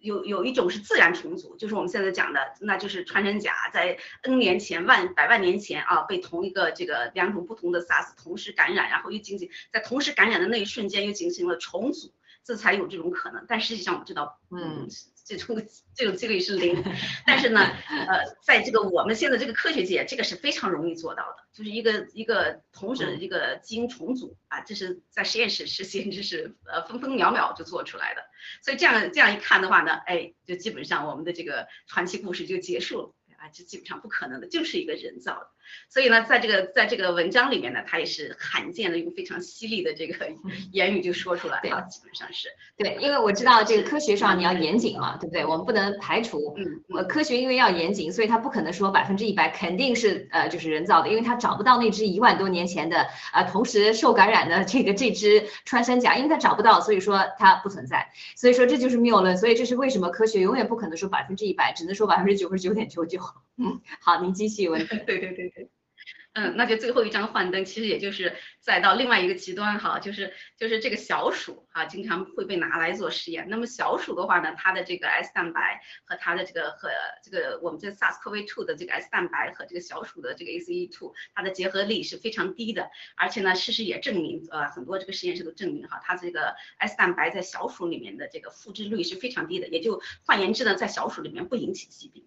[0.00, 12.12] 有有一种是自然重组，就是我们现在讲的，那就是穿山甲在 N 年前、万百万年前啊，被同一个这个两种不同的 SARS 同时感染，然后又进行在同时感染的那一瞬间又进行了重组，
[12.44, 13.44] 这才有这种可能。
[13.48, 14.88] 但实际上我们知道，嗯。
[15.24, 16.84] 这种这种几率是零，
[17.26, 28.22] 但是呢，呃，在这个我们现在这个科学界，这个是非常容易做到的，就是一个一个同时一个基因重组啊，这是在实验室实现，这是呃分分秒秒就做出来的，
[28.62, 33.48] 所以这样这样一看的话呢，哎，就基本上我们的这个传奇故事就结束了啊。
[33.52, 35.48] 这基本上不可能的，就是一个人造的。
[35.88, 40.26] 所以呢，在这个在这个文章里面呢，他也是罕见的用非常犀利的这个
[40.72, 42.48] 言语就说出来了，基本上是。
[42.76, 45.44] 对，因为我知道这个科学上你要严谨嘛，对不对？
[45.44, 58.10] 我们不能排除，嗯，呃，科学因为要严谨，所以他不可能说百分之一百肯定是呃就是人造的，因为他找不到那只一万多年前的啊同时受感染的这个这只穿山甲，因为他找不到，所以说它不存在。
[58.36, 63.20] 所以说这就是谬论，所以这是为什么科学永远不可能说百分之一百，只能说百分之九十九点九九。
[63.56, 64.86] 嗯， 好，您继续问。
[64.86, 65.70] 对对对对。
[66.34, 73.46] 嗯，那就最后一张幻灯，其实也就是再到另外一个极端哈，就是就是这个小鼠啊，经常会被拿来做实验。
[73.48, 76.90] 那么小鼠的话呢，它的这个 S 蛋白和它的这个和
[77.22, 82.90] 这个我们这 SARS-CoV-2 的这个 S 蛋白和这个小鼠的这个 ACE2，它的结合力是非常低的。
[83.16, 89.68] 而且呢，事实也证明，呃，很多这个实验室都证明哈，它这个 S 蛋白在小鼠里面的这个复制率是非常低的。
[89.68, 92.26] 也就换言之呢，在小鼠里面不引起疾病。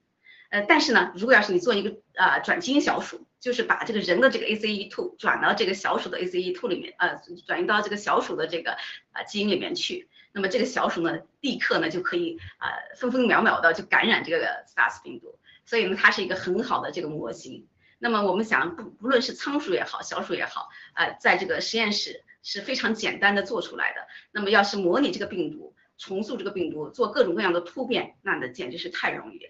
[0.50, 8.78] 呃，但是呢，如果要是你做一个呃转基因小鼠，就是把这个人的这个 ACE2 转到这个小鼠的 ACE2 里面，呃，转移到这个小鼠的这个
[9.14, 17.68] 呃基因里面去，那么这个小鼠呢，立刻呢就可以呃分分秒秒的就感染这个 SARS 病毒，所以呢，它是一个很好的这个模型。
[18.00, 24.08] 那么我们想，不不论是仓鼠也好，小鼠也好，呃，在这个实验室是非常简单的做出来的。
[24.32, 29.50] 那么要是模拟这个病毒，重塑这个病毒，做各种各样的突变，那那简直是太容易了。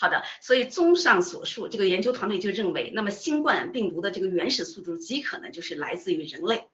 [0.00, 6.68] 好的，所以综上所述，这个研究团队就认为，那么新冠病毒的这个原始宿主极可能就是来自于人类，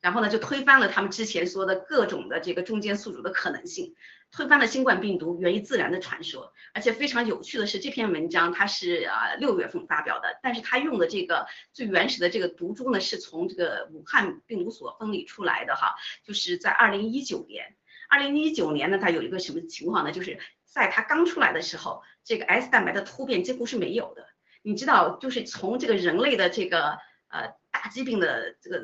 [0.00, 3.96] 然后呢，就推翻了他们之前说的各种的这个中间宿主的可能性，
[4.30, 6.52] 推翻了新冠病毒源于自然的传说。
[6.72, 17.74] 而且非常有趣的是，这篇文章它是啊六月份发表的，但是它用的这个最原始的这个毒株呢，是从这个武汉病毒所分离出来的哈，就是在二零一九年，
[18.08, 20.12] 二零一九年呢，它有一个什么情况呢？
[20.12, 22.04] 就是在它刚出来的时候。
[22.24, 24.26] 这个 S 蛋白的突变几乎是没有的，
[24.62, 26.98] 你知道，就是从这个人类的这个
[27.28, 28.80] 呃大疾病的这个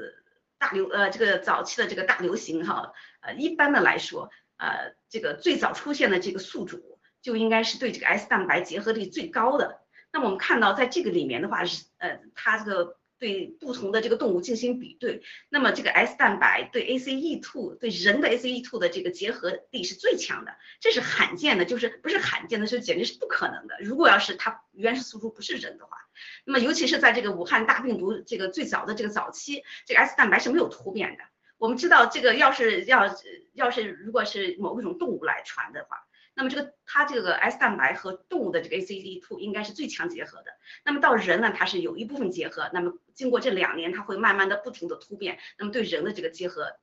[0.59, 9.81] 大流呃这个早期的这个大流行哈，呃一般的来说，呃这个最早出现的这个宿主就应该是对这个 S 蛋白结合力最高的。
[10.13, 12.99] 那么我们看到在这个里面的话是呃它这个。
[13.19, 23.77] 对不同的这个动物进行比对，那么这个 S 蛋白对 ACE2 对人的 ACE2 的这个结合力是最强的，这是罕见的，就是不是罕见的，是简直是不可能的。
[23.81, 25.97] 如果要是它原始宿主不是人的话，
[26.45, 31.25] 那么尤其是在这个武汉大病毒这个最早的这个早期，这个 S 蛋白是没有突变的。
[31.59, 33.17] 我们知道这个要是要
[33.55, 36.06] 要是如果是某一种动物来传的话。
[36.37, 40.53] 那么这个它这个 S 蛋白和动物的这个 ACE2 应该是最强结合的。
[40.85, 42.71] 那么到人呢，它是有一部分结合。
[42.75, 45.39] 那么经过这两年，它会慢慢的不停的突变。
[45.59, 46.79] 那么对人的这个结合，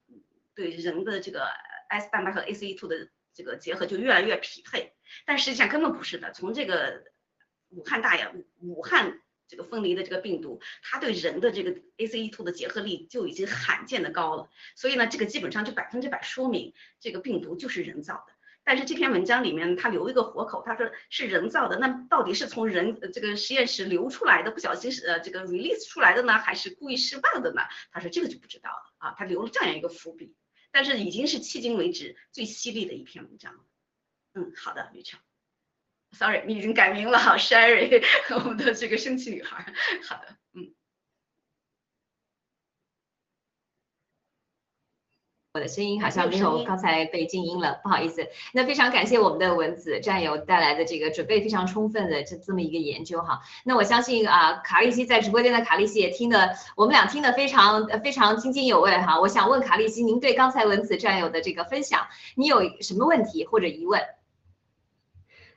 [0.56, 1.46] 对人的这个
[1.88, 4.94] S 蛋白和 ACE2 的这个结合就越来越匹配。
[5.24, 6.32] 但实际上根本不是的。
[6.34, 7.04] 从这个
[7.70, 14.50] 武汉大呀，武汉这个分离的这个病毒，它对人的这个 ACE2 的结合力就已经罕见的高了。
[14.76, 18.33] 所以呢，这个基本上就百分之百说明这个病毒就是人造的。
[18.64, 27.62] 但是这篇文章里面他留一个活口，他说是人造的，那到底是从人这个实验室流出来的，不小心是呃这个 release 出来的呢，还是故意释放的呢？
[27.92, 30.36] 他说这个就不知道了啊，他留了这样一个伏笔，
[30.72, 33.60] 但是已经是迄今为止最犀利的一篇文章了。
[34.34, 35.20] 嗯，好的，吕强
[36.12, 38.04] ，sorry，你已经改名了，Sherry，
[38.34, 39.74] 我们的这个生气女孩，
[40.08, 40.74] 好的，嗯。
[45.56, 48.28] 我的声音好像没有刚才被静音了，不好意思。
[48.54, 53.40] 那非常感谢我们的文子战友带来的这个准备非常充分的这这么一个研究哈。
[53.64, 59.20] 那我相信啊，卡利西在直播间的卡利西也听的，我们俩听的非常非常津津有味哈。
[59.20, 64.02] 我想问卡利西，您对刚才文子战友的这个分享，你有什么问题或者疑问？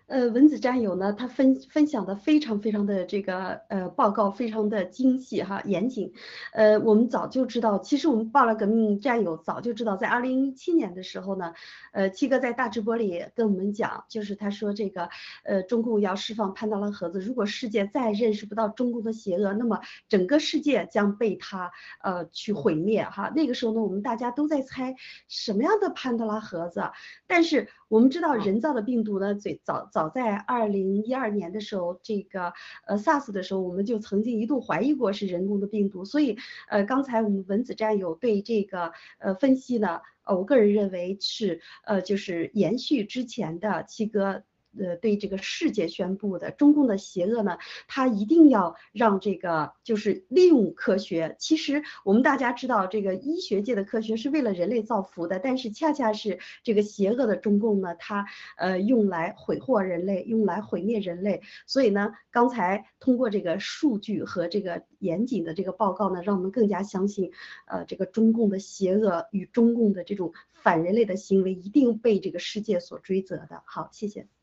[0.06, 6.12] 呃，文子战友呢，他分分享的非常非常的这个呃报告非常的精细哈严谨，
[6.52, 11.54] 呃，我们早就知道，其实我们报了革命战友早就知道，在二零一七年的时候呢，
[11.92, 15.08] 呃，七哥在大直播里跟我们讲，就是他说这个
[15.42, 23.32] 呃中共要释放潘多拉盒子，如果世界再认识不到中共的邪恶，那么整个世界将被他呃去毁灭哈。
[23.34, 24.94] 那个时候呢，我们大家都在猜
[25.26, 26.80] 什么样的潘多拉盒子，
[27.26, 27.68] 但是。
[27.88, 32.52] 我们知道人造的病毒呢，最早早在二零一二年的时候，这个
[32.86, 36.04] 呃 SARS 的时候，我们就曾经一度怀疑过是人工的病毒。
[36.04, 36.36] 所以
[36.68, 44.42] 呃，刚才我们文子战友对这个呃分析呢，呃，我个人认为是呃就是延续之前的七哥。
[44.78, 47.58] 呃，对这个世界宣布的中共的邪恶呢，
[47.88, 51.36] 他一定要让这个就是利用科学。
[51.38, 61.42] 其实我们大家知道，这个医学界的科学是为了人类造福的，但是恰恰是这个邪恶的中共呢，它呃用来毁祸人类，用来毁灭人类。
[61.66, 67.32] 所以呢，刚才通过这个数据和这个严谨的这个报告呢，让我们更加相信，
[67.66, 73.62] 呃，这个中共的邪恶与中共的这种反人类的行为一定被这个世界所追责的。
[73.64, 74.35] 好，谢谢。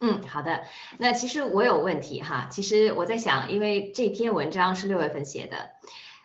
[0.00, 0.64] 嗯，好的。
[0.98, 2.48] 那其实我有问题哈。
[2.50, 5.70] 其实我在想，因为这篇文章是六月份写的，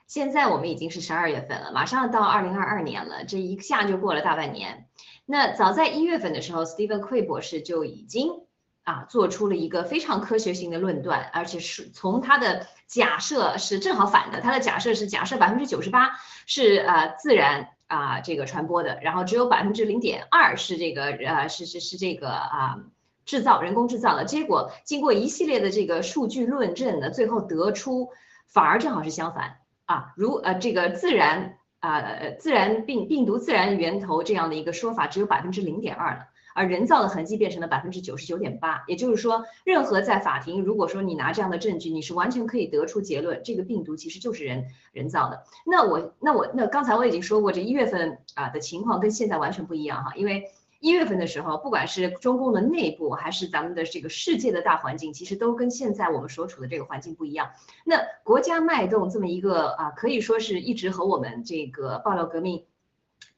[0.06, 4.88] 现在我们已经是十二月份了，马上到二零二二年了，这一下就过了大半年。
[5.26, 8.32] 那早在一月份的时候，Stephen Quay 博士就已经
[8.84, 22.76] 啊做出了一个非常科学性的论断，而且是从他的假设是正好反的，他的假设是假设百分之九十八是呃自然啊这个传播的，然后只有百分之零点二是这个呃是是是这个啊。
[23.30, 28.10] 制造人工制造的结果，经过一系列的这个数据论证呢，最后得出
[28.48, 32.02] 反而正好是相反啊，如呃这个自然啊
[32.40, 36.22] 自然病病毒自然源头这样的一个说法只有百分之零点二了，
[36.56, 45.44] 而人造的痕迹变成了百分之九十九点八，也就是说，任何在法庭如果说你拿这样的证据，你是完全可以得出结论，这个病毒其实就是人人造的。
[45.68, 50.46] 那我那我那刚才我已经说过，这一月份啊的情况跟现在完全不一样哈，因为。
[50.80, 57.52] 一月份的时候，不管是中共的内部，还是咱们的这个世界的大环境，其实都跟现在我们所处的这个环境不一样。
[57.84, 62.66] 那国家脉动这么一个啊，可以说是一直和我们这个爆料革命。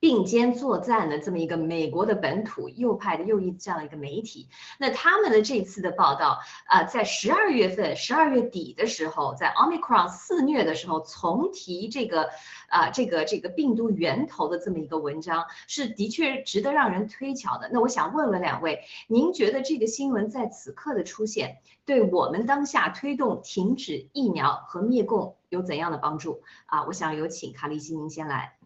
[0.02, 4.50] 并肩作战的这么一个美国的本土右派的右翼这样一个媒体，
[4.80, 12.32] 那他们的这次的报道啊，在十二月份、十二月底的时候，在 Omicron 肆虐的时候，重提这个
[12.68, 17.70] 啊这个这个病毒源头的这么一个文章，是的确值得让人推敲的。
[17.72, 26.86] 那我想问问两位，您觉得这个新闻在此刻的出现，对我们当下推动停止疫苗和灭共有怎样的帮助啊？
[26.86, 28.61] 我想有请卡利西您先来。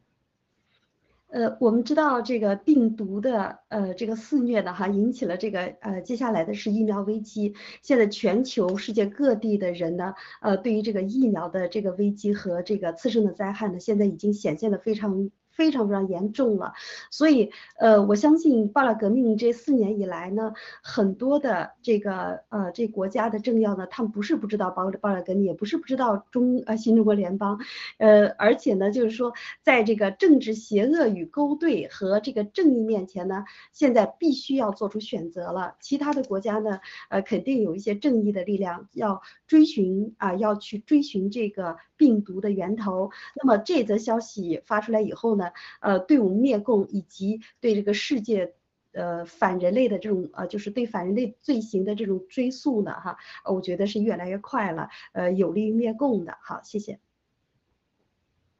[1.35, 7.53] 呃，我们知道这个病毒的呃这个肆虐的，哈，引起了这个呃接下来的是疫苗危机。
[7.81, 15.29] 现在全球世界各地的人呢，呃，对于这个疫苗的这个危机和这个次生的灾害呢，现在已经显现的非常。
[15.55, 16.73] 非常非常严重了，
[17.09, 17.49] 所以
[17.79, 20.53] 呃，我相信罢了革命这四年以来呢，
[20.83, 27.57] 很多的这个呃这国家的政要呢，他们不是不知道罢罢了革命，也不是不知道中呃新中国联邦，
[27.99, 29.31] 呃，而且呢，就是说
[29.63, 35.75] 在这个政治邪恶与勾兑和这个正义面前呢，现在必须要做出选择了。
[35.79, 43.09] 其他的国家呢，呃，肯定有一些正义的力量要追寻啊，要去追寻这个病毒的源头。
[43.35, 45.44] 那么这则消息发出来以后呢？
[45.79, 48.53] 呃，对我们灭共以及对这个世界，
[48.93, 56.37] 呃，反人类的这种呃，就是对反人类罪行的这种追溯呢，哈，我觉得是越来越快了，呃，有利于灭共的。
[56.41, 57.04] 好，谢谢。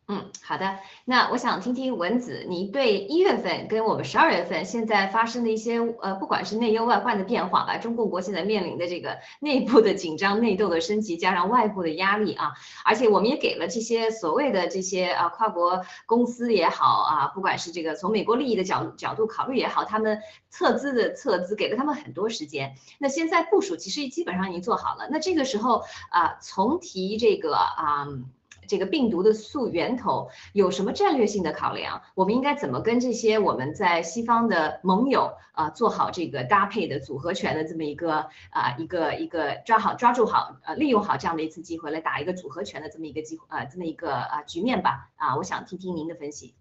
[0.08, 0.78] 嗯，好的。
[1.04, 12.54] 那我想听听文子，你对一月份跟我们十二月份现在发生的一些呃，不管是内忧外患的变化吧，中共国现在面临的这个内部的紧张、内斗的升级，加上外部的压力啊，
[12.84, 22.76] 而且我们也给了这些所谓的这些啊跨国公司也好啊，不管是这个从美国利益的角角度考虑也好，他们撤资的撤资，给了他们很多时间。
[23.00, 25.08] 那现在部署其实基本上已经做好了。
[25.10, 25.82] 那这个时候
[26.12, 28.08] 啊，重提这个啊。
[28.68, 32.02] 这个病毒的溯源头有什么战略性的考量？
[32.16, 46.56] 我们应该怎么跟这些我们在西方的盟友啊做好这个搭配的组合拳的这么一个啊一个一个抓好抓住好呃利用好这样的一次机会来打一个组合拳的这么一个机会啊这么一个啊局面吧啊我想听听您的分析。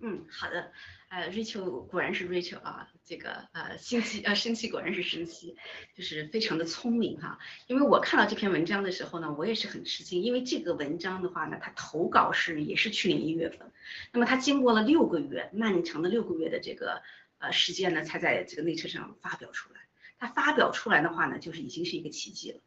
[0.00, 0.70] 嗯，好的。
[1.14, 5.54] 呃，Rachel 果然是 Rachel 啊，这个呃，星期呃，生气果然是生气，
[5.94, 7.38] 就是非常的聪明哈。
[7.68, 13.70] 因为我看到这篇文章的时候呢，我也是很吃惊，因为这个文章的话呢，它投稿是也是去年一月份，
[14.12, 17.00] 那么它经过了六个月漫长的六个月的这个
[17.38, 19.82] 呃时间呢，才在这个内测上发表出来。
[20.18, 22.58] 它发表出来的话呢，就是已经是一个奇迹了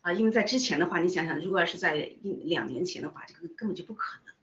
[0.00, 4.34] 啊，因为在之前的话，你想想，如果要是在一两年前的话，这个根本就不可能。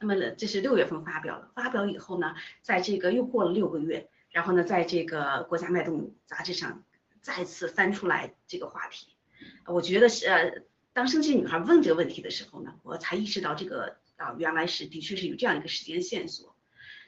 [0.00, 6.82] 那么呢，这是六月份发表了，发表以后呢，在这个又过了六个月，然后呢，在这个国家脉动杂志上
[7.20, 9.08] 再次翻出来这个话题，
[9.66, 10.62] 我觉得是呃，
[10.94, 16.56] 当生气女孩问这个问题的时候呢，我才意识到这个啊，原来是的确是有这样一个时间线索。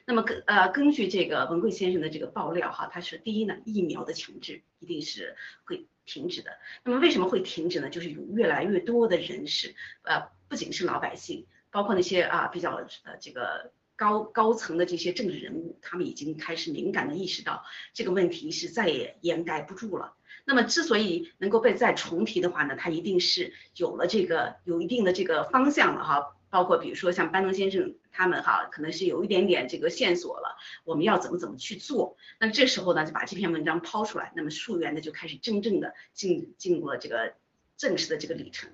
[0.05, 6.51] 那么根呃根据这个文贵先生的这个爆料哈，他说第一呢，疫苗的强制一定是会停止的。
[6.83, 7.89] 那么为什么会停止呢？
[7.89, 9.73] 就是有越来越多的人士，
[10.03, 11.47] 呃，不仅是老百姓。
[11.73, 17.63] 包括那些啊比较呃这个高高层的这些政治人物，他们已经开始敏感的意识到
[17.93, 20.13] 这个问题是再也掩盖不住了。
[20.45, 26.35] 那么之所以能够被再重提的话呢，它一定是有了这个有一定的这个方向了哈。
[26.49, 32.15] 包括比如说像班农先生他们哈，可能是有一点点这个线索了，我们要怎么怎么去做。
[32.39, 37.33] 那这时候呢，就把这篇文章抛出来，那么溯源呢就开始真正的进进入了这个
[37.77, 38.69] 正式的这个里程。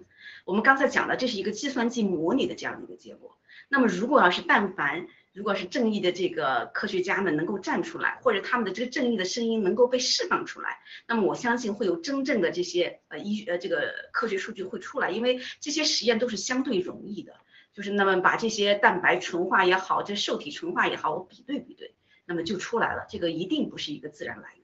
[0.45, 3.38] 我们刚才讲的，这是一个计算机模拟的这样的一个结果。
[3.68, 17.36] 那么，如果要是但凡，如果是正义的这个科学家们能够站出来，或者他们的这个正义的声音能够被释放出来，那么我相信会有真正的这些呃医呃这个科学数据会出来，因为这些实验都是相对容易的，
[17.74, 21.93] 就是那么把这些蛋白纯化也好，这受体纯化也好，我比对比对，
[22.26, 24.64] 那么就出来了，这个一定不是一个自然来源。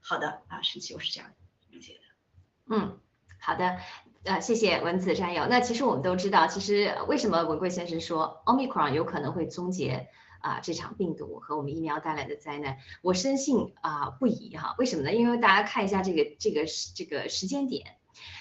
[0.00, 1.32] 好的啊，神奇，我是这样
[1.70, 2.76] 理解的。
[2.76, 3.00] 嗯，
[3.44, 3.76] 好的。
[4.24, 5.46] 呃，谢谢文子战友。
[5.50, 10.08] 那其实我们都知道，其实为什么文贵先生说 Omicron 有可能会终结
[10.40, 12.78] 啊这场病毒和我们疫苗带来的灾难？
[13.02, 14.74] 我深信啊不疑哈。
[14.78, 15.12] 为什么呢？
[15.12, 16.64] 因为大家看一下这个这个
[16.96, 17.84] 这个时间点，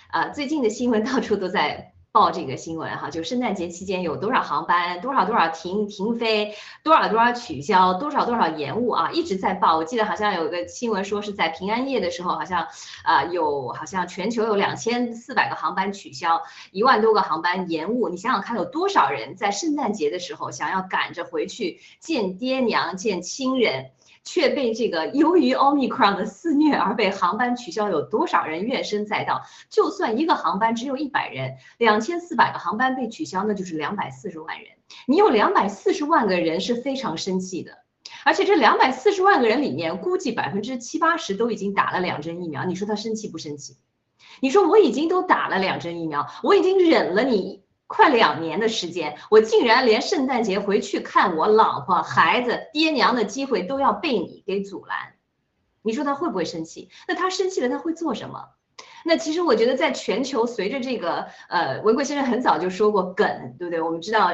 [0.10, 1.93] 啊最近的新闻到处都在。
[2.14, 6.54] 报这个新闻哈，就圣诞节期间有多少航班，多少多少停停飞，
[6.84, 9.78] 多少多少取消，多少多少延误啊，一直在报。
[9.78, 12.68] 我记得好像有个新闻说是在平安夜的时候，好像
[13.04, 18.10] 啊有好像全球有两千四百个航班取消，一万多个航班延误。
[18.10, 23.90] 你想想看，有多少人在圣诞节的时候想要赶着回去见爹娘、见亲人？
[24.24, 29.42] 却被这个由于 Omicron 的肆虐而被航班取消，有多少人怨声载道？
[29.70, 34.68] 就算一个航班只有一百人，两千四百个航班被取消，那就是两百四十万人。
[35.08, 37.80] 你有两百四十万个人是非常生气的，
[38.24, 42.64] 而且这两百四十万个人里面，估计百分之七八十都已经打了两针疫苗。
[42.66, 43.76] 你说他生气不生气？
[44.40, 47.63] 你说我已经都打了两针疫苗，我已经忍了你。
[47.88, 55.14] 快两年的时间，我竟然连圣诞节回去看我老婆、孩子、爹娘的机会都要被你给阻拦，
[55.82, 56.90] 你说他会不会生气？
[57.08, 58.50] 那他生气了，他会做什么？
[59.06, 63.28] 那其实我觉得，在全球随着这个呃，文贵先生很早就说过梗，
[63.60, 63.82] 对不对？
[63.82, 64.32] 我们知道，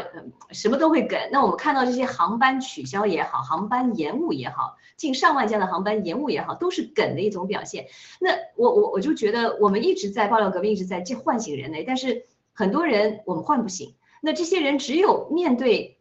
[0.52, 1.20] 什么都会梗。
[1.32, 7.88] 那我们看到这些航班取消也好，航班延误也好，近上万架的航班延误也好，都是梗的一种表现。
[8.22, 12.28] 那我我我就觉得，我们一直在爆料革命，一直在唤醒人类，但是
[12.60, 13.95] 很多人我们唤不醒。
[14.22, 15.99] 那这些人只有面对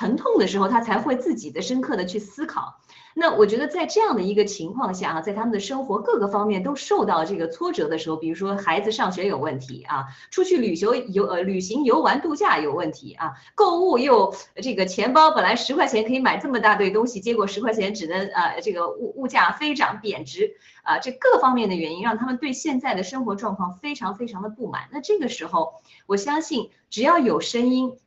[0.00, 2.80] 疼痛的时候，他才会自己的深刻的去思考。
[3.12, 24.88] 那我觉得在这样的一个情况下啊，在他们的生活各个方面都受到这个挫折的时候，比如说孩子上学有问题啊，出去旅游游呃旅行游玩度假有问题啊，购物又这个钱包本来十块钱可以买这么大堆东西，结果十块钱只能呃这个物物价飞涨贬值啊，这各方面的原因让他们对现在的生活状况非常非常的不满。
[24.92, 25.74] 那这个时候，
[26.06, 27.98] 我相信只要有声音。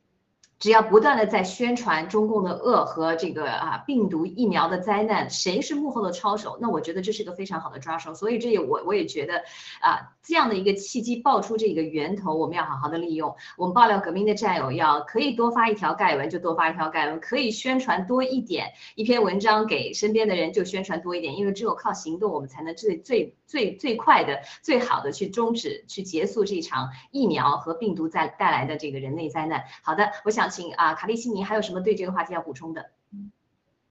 [0.64, 6.58] 只要不断的在宣传中共的恶和这个啊病毒疫苗的灾难，谁是幕后的操手？
[6.62, 8.14] 那我觉得这是个非常好的抓手。
[8.14, 9.44] 所以这也我我也觉得
[9.82, 13.36] 啊这样的一个契机爆出这个源头，我们要好好的利用。
[13.58, 29.66] 我们爆料革命的战友要可以多发一条盖文就多发一条盖文，可以宣传多一点一篇文章给身边的人就宣传多一点，因为只有靠行动，我们才能最最最最快的最好的去终止去结束这场疫苗和病毒在带来的这个人类灾难。
[29.84, 30.53] 好的，我想。
[30.54, 32.86] 请啊，卡利西尼还有什么对这个话题要补充的？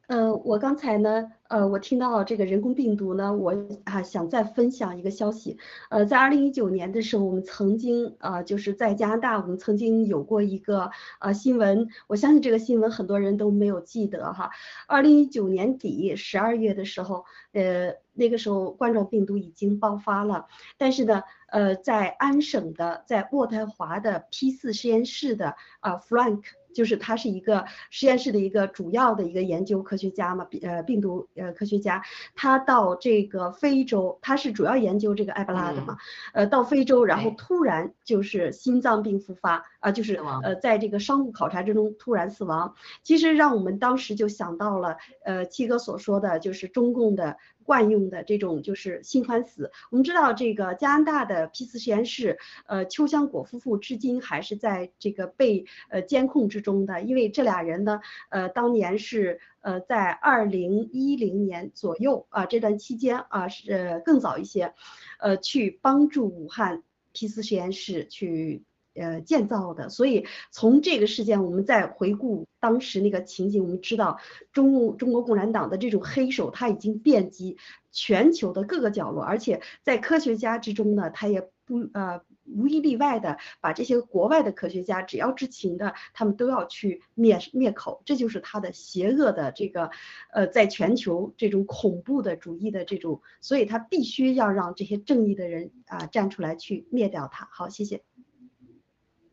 [0.08, 3.54] 呃，我刚才呢，呃，我听到这个人工病毒呢，我
[3.84, 5.56] 啊想再分享一个消息。
[5.88, 14.50] 呃，在二零一九年的时候，我们曾经啊，就是在加拿大，我们曾经有过一个呃新闻，我相信这个新闻很多人都没有记得哈。
[14.86, 20.46] 二零一九年底十二月的时候，呃，那个时候冠状病毒已经爆发了，
[20.76, 26.42] 但是呢，呃，在安省的，在渥太华的 P 四实验室的啊 Frank。
[26.74, 32.02] 就是他是一个实验室的一个主要的一个研究科学家嘛，病呃病毒呃科学家，
[32.34, 35.98] 他到这个非洲，他是主要研究这个埃博拉的嘛，
[36.32, 44.96] 呃到非洲，然后突然就是心脏病复发啊，就是呃在这个商务考察之中突然死亡，其实让我们当时就想到了
[45.26, 47.36] 呃七哥所说的就是中共的。
[47.64, 49.70] 惯用的这种就是新欢死。
[49.90, 58.00] 我们知道这个加拿大的 P 四实验室，呃，邱香果夫妇至今还是在这个被呃监控之中的，因为这俩人呢，
[58.30, 64.74] 呃，当年是呃在二零一零年左右啊这段期间啊是更早一些，
[65.18, 66.82] 呃，去帮助武汉
[67.12, 68.64] P 四实验室去。
[68.94, 74.18] 呃，建造的，所以从这个事件，我们再回顾当时那个情景，我们知道
[74.52, 77.56] 中中国共产党的这种黑手，他已经遍及
[77.90, 89.90] 全球的各个角落，而且在科学家之中呢，他也不呃无一例外的把这些国外的科学家只要知情的，他们都要去灭灭口，这就是他的邪恶的这个
[90.34, 97.48] 呃在全球这种恐怖的主义的这种，所以他必须要让这些正义的人啊站出来去灭掉他。
[97.50, 98.02] 好，谢谢。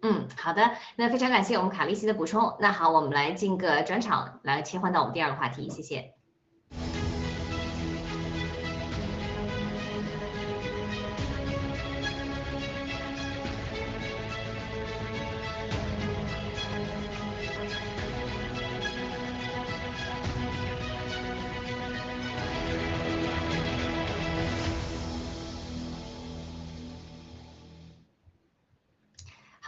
[0.02, 2.56] 嗯，好的，那非常感谢我们卡利西的补充。
[2.60, 6.19] 那好，我们来进个转场，来切换到我们第二个话题，谢谢。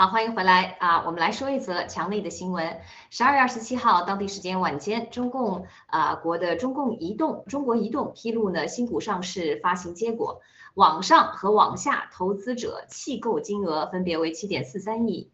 [0.01, 1.03] 好，欢迎回来啊！
[1.05, 2.79] 我们来说一则强力的新闻。
[3.11, 10.41] 十二月二十七号，当地时间晚间，中共啊国的中共移动、中国移动披露呢新股上市发行结果，
[10.73, 15.29] 网上和网下投资者弃购金额分别为七点四三亿、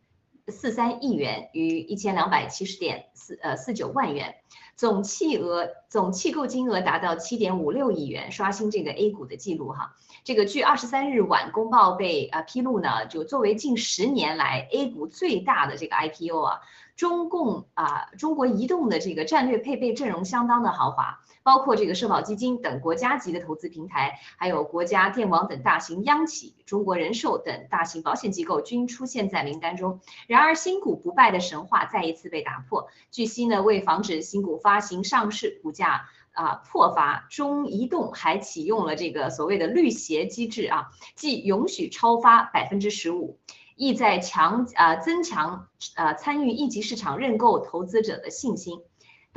[0.49, 4.35] 四三亿元与一千两百七十点四呃四九万元。
[4.77, 9.95] 总气额总气购金额达到七点五六亿元，刷新这个 A 股的记录哈。
[10.23, 16.61] 这个据二十三日晚公报被啊披露呢，就作为近十年来 A 股最大的这个 IPO 啊。
[16.95, 30.01] 中共啊，中国移动的这个战略配备阵容相当的豪华，包括这个社保基金等国家级的投资平台，还有国家电网等大型央企，中国人寿等大型保险机构均出现在名单中。
[30.27, 32.89] 然而，新股不败的神话再一次被打破。
[33.11, 43.39] 据悉呢，为防止新股发行上市，股价啊破发，中移动还启用了这个所谓的绿鞋机制啊，即允许超发百分之十五。
[43.77, 48.81] 意在强啊增强啊参与一级市场认购投资者的信心，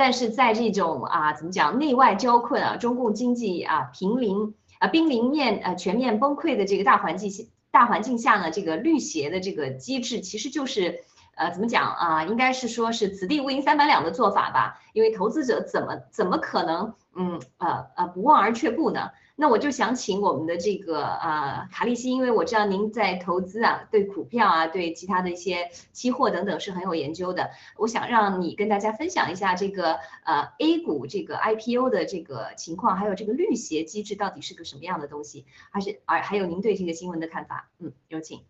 [0.00, 11.04] 但是在这种啊怎么讲内外交困啊中共经济啊濒临啊濒临面啊全面崩溃的这个大环境下大环境下呢，这个绿协的这个机制其实就是。
[11.40, 12.22] 呃怎么讲啊？
[12.24, 14.78] 应该是说是此地无银三百两的做法吧？
[14.92, 19.10] 因为投资者怎么怎么可能嗯呃呃不望而却步呢？
[19.36, 27.48] 那我就想请我们的这个呃卡利西，因为我知道您在投资啊，对股票啊，对其他的一些期货等等是很有研究的。
[27.78, 29.94] 我想让你跟大家分享一下这个
[30.26, 37.70] 呃 A 股这个 IPO 的这个情况，还有这个绿鞋机制到底是个什么样的东西，还是而还有您对这个新闻的看法？
[37.78, 38.44] 嗯，有请。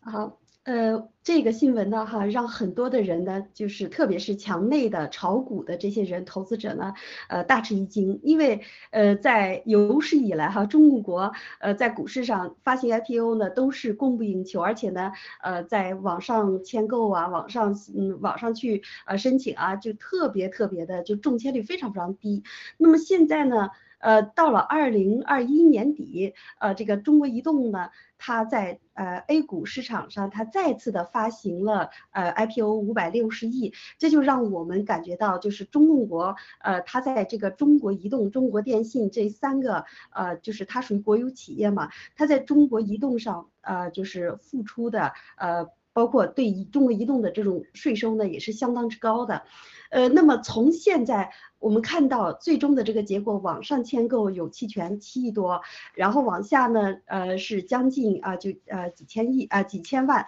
[0.00, 0.38] 好。
[0.64, 6.94] 呃，这个新闻呢，哈，让很多的人呢，就是特别是墙内的炒股的这些人，投资者呢，
[7.28, 15.12] 呃，大吃一惊，因为呃，在有史以来哈，中国呃在股市上发行 IPO 呢，都是供不应求，而且呢，
[15.42, 22.42] 呃，在网上签购啊，网上嗯，网上去呃申请啊，就特别特别的就中签率非常非常低。
[22.78, 23.68] 那么现在呢？
[24.00, 27.88] 呃，到了二零二一年底，呃，这个中国移动呢，
[28.26, 49.44] 它在呃 A 股市场上，它再次的发行了呃 IPO 五百六十亿，这就让我们感觉到，就是中共国，呃，它在这个中国移动、中国电信这三个，呃，就是它属于国有企业嘛，它在中国移动上，呃，就是付出的，呃，包括对中国移动的这种税收呢，也是相当之高的。
[49.90, 51.30] 呃，那么从现在
[51.60, 55.62] 我们看到最终的这个结果，网上签购有期权七亿多，
[55.94, 60.26] 然后往下呢，呃，是将近啊，就呃几千亿啊几千万，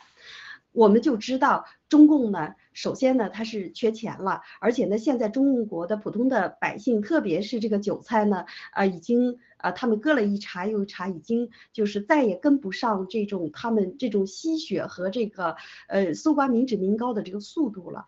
[0.77, 15.57] 我们就知道中共呢，首先呢它是缺钱了，而且呢现在中国的普通的百姓，特别是这个韭菜呢，啊已经啊他们割了一茬又一茬，已经就是再也跟不上这种他们这种吸血和这个
[15.89, 18.07] 呃搜刮民脂民膏的这个速度了。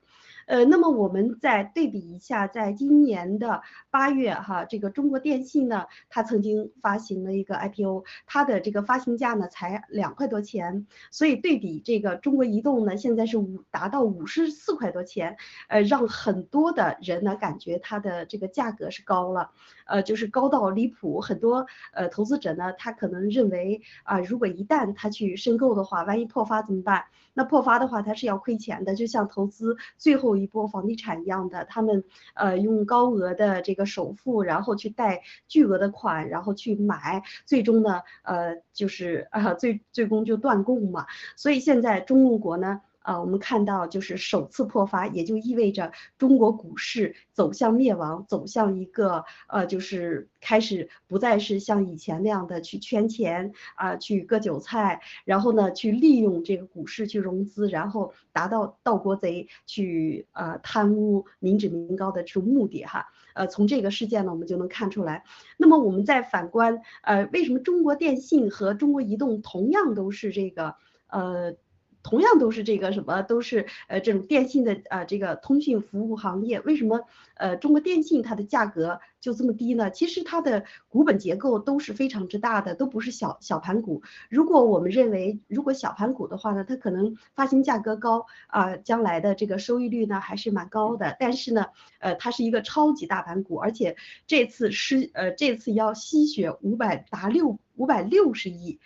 [0.49, 15.37] 呃，那么我们再对比一下，在今年的八月哈，这个中国电信呢，它曾经发行了一个 IPO，它的这个发行价呢才两块多钱，所以对比这个中国移动呢，现在是五达到五十四块多钱，
[15.69, 19.51] 呃，让很多的人呢感觉它的这个价格是高了，
[19.85, 27.05] 呃，就是高到离谱，很多呃投资者呢，他可能认为啊，如果一旦他去申购的话，万一破发怎么办？
[27.39, 32.03] 那破发的话，它是要亏钱的，就像投资最后一波房地产一样的，他们
[32.35, 41.07] 呃用高额的这个首付，然后去贷巨额的款，然后去买，最终呢，呃就是啊最最终就断供嘛。
[41.37, 42.81] 所以现在中共国呢。
[43.01, 63.07] 啊，我们看到就是首次破发，也就意味着中国股市走向灭亡，走向一个呃，就是开始不再是像以前那样的去圈钱啊，去割韭菜，然后呢，去利用这个股市去融资，然后达到盗国贼去呃贪污民脂民膏的这种目的哈。
[63.33, 65.25] 呃，从这个事件呢，我们就能看出来。
[65.57, 70.75] 那么我们再反观，呃，为什么中国电信和中国移动同样都是这个
[71.07, 71.55] 呃？
[72.03, 77.01] 同样都是这个什么，都是呃这种电信的呃这个通讯服务行业，为什么
[77.35, 79.91] 呃中国电信它的价格就这么低呢？
[79.91, 84.03] 其实它的股本结构都是非常之大的，都不是小小盘股。
[84.31, 91.17] 如果我们认为如果小盘股的话呢，它可能发行价格高啊，将来的这个收益率呢还是蛮高的。
[91.19, 91.67] 但是呢，
[91.99, 93.97] 呃它是一个超级大盘股，而且
[94.27, 98.79] 这次是呃这次要吸血五百达六五百六十亿。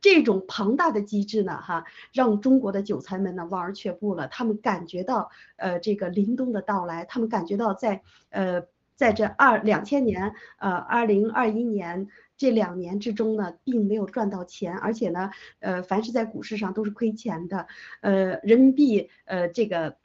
[0.00, 4.28] 这种庞大的机制呢，哈，让中国的韭菜们呢望而却步了。
[4.28, 8.62] 他们感觉到，呃，这个凛冬的到来，他们感觉到在，呃，
[8.96, 17.66] 在这二两千年，呃，二零二一年这两年之中呢，并没有赚到钱，而且呢，呃，凡是在股市上都是亏钱的，
[18.00, 19.96] 呃，人民币，呃，这个。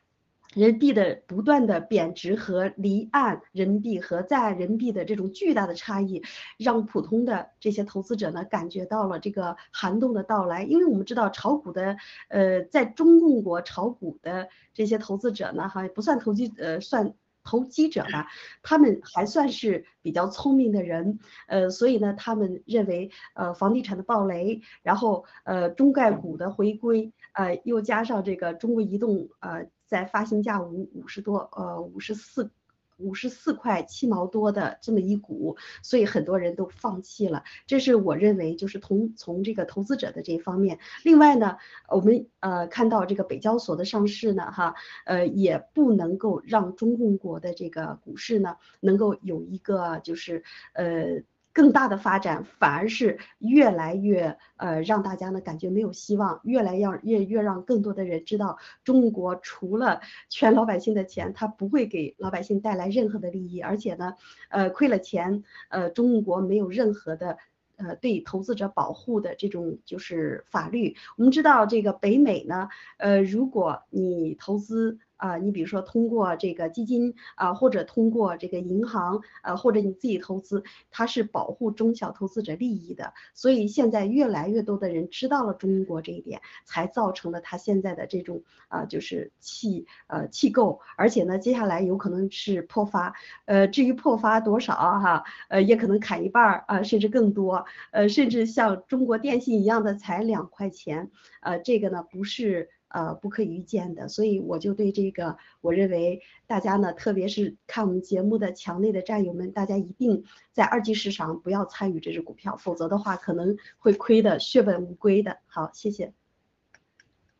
[0.55, 6.23] 人民币的不断的贬值和离岸人民币和在岸人民币的这种巨大的差异，
[6.57, 10.63] 让普通的这些投资者呢感觉到了这个寒冬的到来。
[10.63, 11.97] 因为我们知道炒股的，
[12.29, 18.27] 呃，在中共国炒股的这些投资者呢，哈，不算投机，呃，算投机者吧，
[18.63, 29.67] 他们还算是比较聪明的人，呃，所以呢，他们认为，呃，房地产的暴雷，然后，呃，中概股的回归，呃，又加上这个中国移动，呃。
[29.87, 32.51] 在发行价五五十多，呃，五十四，
[32.97, 37.43] 五十四块七毛多的这么一股，所以很多人都放弃了。
[37.67, 40.79] 这是我认为就是从从这个投资者的这一方面。
[41.03, 41.57] 另外呢，
[41.89, 44.75] 我们呃看到这个北交所的上市呢，哈，
[45.05, 51.23] 呃也不能够让中共国的这个股市呢能够有一个就是呃。
[51.55, 64.15] 更大的发展反而是越来越呃让大家呢感觉没有希望，越来要越越让更多的人知道中国除了圈老百姓的钱，它不会给老百姓带来任何的利益，而且呢，
[64.49, 67.37] 呃亏了钱，呃中国没有任何的
[67.77, 70.97] 呃对投资者保护的这种就是法律。
[71.17, 74.99] 我们知道这个北美呢，呃，如果你投资。
[75.17, 83.13] 啊，你比如说通过这个基金啊，或者通过这个银行，啊，或者你自己投资，它是保护中小投资者利益的。
[83.33, 93.13] 所以现在越来越多的人知道了中国这一点，才造成了它现在的这种啊，就是弃呃弃购，而且呢，接下来有可能是破发。
[93.45, 97.65] 呃，至于破发多少哈，呃，也可能砍一半儿啊，甚至更多。
[97.91, 101.09] 呃，甚至像中国电信一样的才两块钱，
[101.41, 102.69] 呃，这个呢不是。
[102.95, 110.23] 呃，不可预见的，所以我就对这个，我认为大家呢，特别是看我们节目的墙内的战友们，大家一定
[110.53, 115.39] 在二级市场不要参与这只股票，否则的话可能会亏的血本无归的。
[115.45, 116.13] 好，谢谢。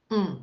[0.09, 0.41] 嗯，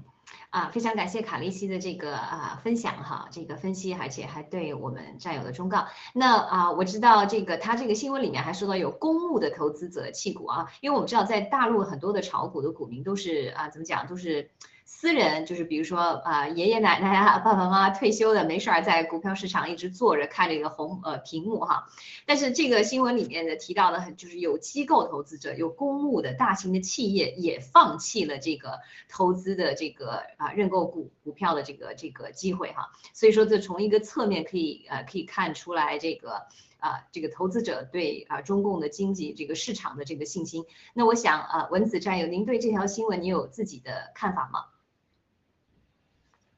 [0.48, 5.88] 啊，非常感谢卡利西的这个啊分享哈，这个分析，而且还对我们战友的忠告。
[6.14, 14.48] 那啊，我知道这个他这个新闻里面还说到有公募的投资者弃股啊，因为我们知道在大陆很多的炒股的股民都是啊，怎么讲都是。
[14.84, 21.88] 私人就是比如说啊，爷爷奶奶啊，爸爸妈妈退休的没事儿在股票市场一直坐着看这个红呃屏幕哈。
[22.24, 28.78] 但是这个新闻里面的提到的，就是有机构投资者、有公募的大型的企业也放弃了这个
[29.08, 32.92] 投资的这个啊认购股股票的这个这个机会哈。
[33.12, 36.42] 所以说这从一个侧面可以呃可以看出来这个
[36.82, 40.66] 啊这个投资者对啊中共的经济这个市场的这个信心。
[40.92, 44.66] 那我想啊文子战友，您对这条新闻你有自己的看法吗？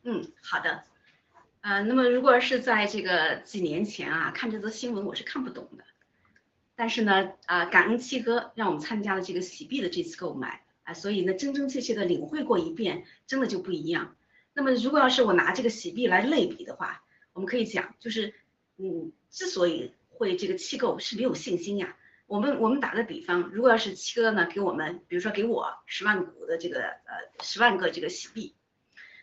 [0.02, 0.84] 嗯，好的，
[1.60, 5.84] 呃，那么如果是在这个几年前啊，看这则新闻我是看不懂的，
[6.74, 14.14] 但是呢，啊，感恩七哥让我们参加了这个喜币的这次购买啊，所以呢，真真切切的领会过一遍，真的就不一样。
[14.52, 17.02] 那么如果要是我拿这个喜币来类比的话，
[17.32, 18.34] 我们可以讲，就是，
[18.76, 21.96] 嗯，之所以会这个弃购是没有信心呀。
[22.26, 28.56] 我们我们打个比方，如果要是七哥呢给我们，比如说给我十万股的这个呃十万个这个喜币。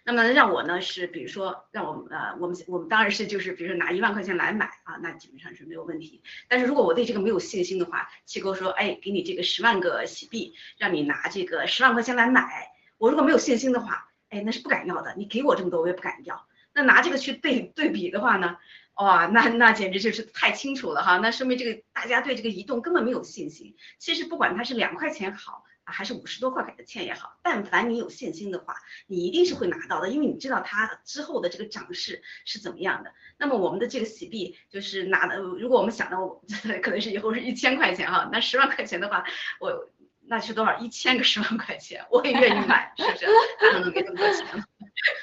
[0.04, 6.24] 那么让我呢是，比如说让我呃，我们我们当然是就是，比如说拿一万块钱来买啊，那基本上是没有问题。
[6.48, 12.68] 但是如果我对这个没有信心的话，七哥说，哎，给你这个十万个喜币，让你拿这个十万块钱来买，
[12.98, 15.14] 我如果没有信心的话，哎，那是不敢要的。
[15.16, 16.48] 你给我这么多，我也不敢要。
[16.74, 18.58] 那拿这个去对对比的话呢，
[18.96, 23.76] 哇，那那简直就是太清楚了哈，那说明这个大家对这个移动根本没有信心。
[23.98, 25.64] 其实不管它是两块钱好。
[25.84, 28.76] 还是五十多块给的钱也好，但凡你有信心的话，
[29.08, 33.12] 你一定是会拿到的，因为你知道它之后的这个涨势是怎么样的。
[33.38, 36.42] 那么我们的这个洗币就是拿的，如果我们想到
[36.82, 39.26] 可能是以后是一千块钱哈，那十万块钱的话，
[39.60, 40.78] 我那是多少？
[40.78, 43.26] 一千个十万块钱，我也愿意买，是不是？
[43.74, 44.46] 哪能给这么多钱？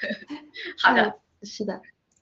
[0.83, 1.81] 好的，是的。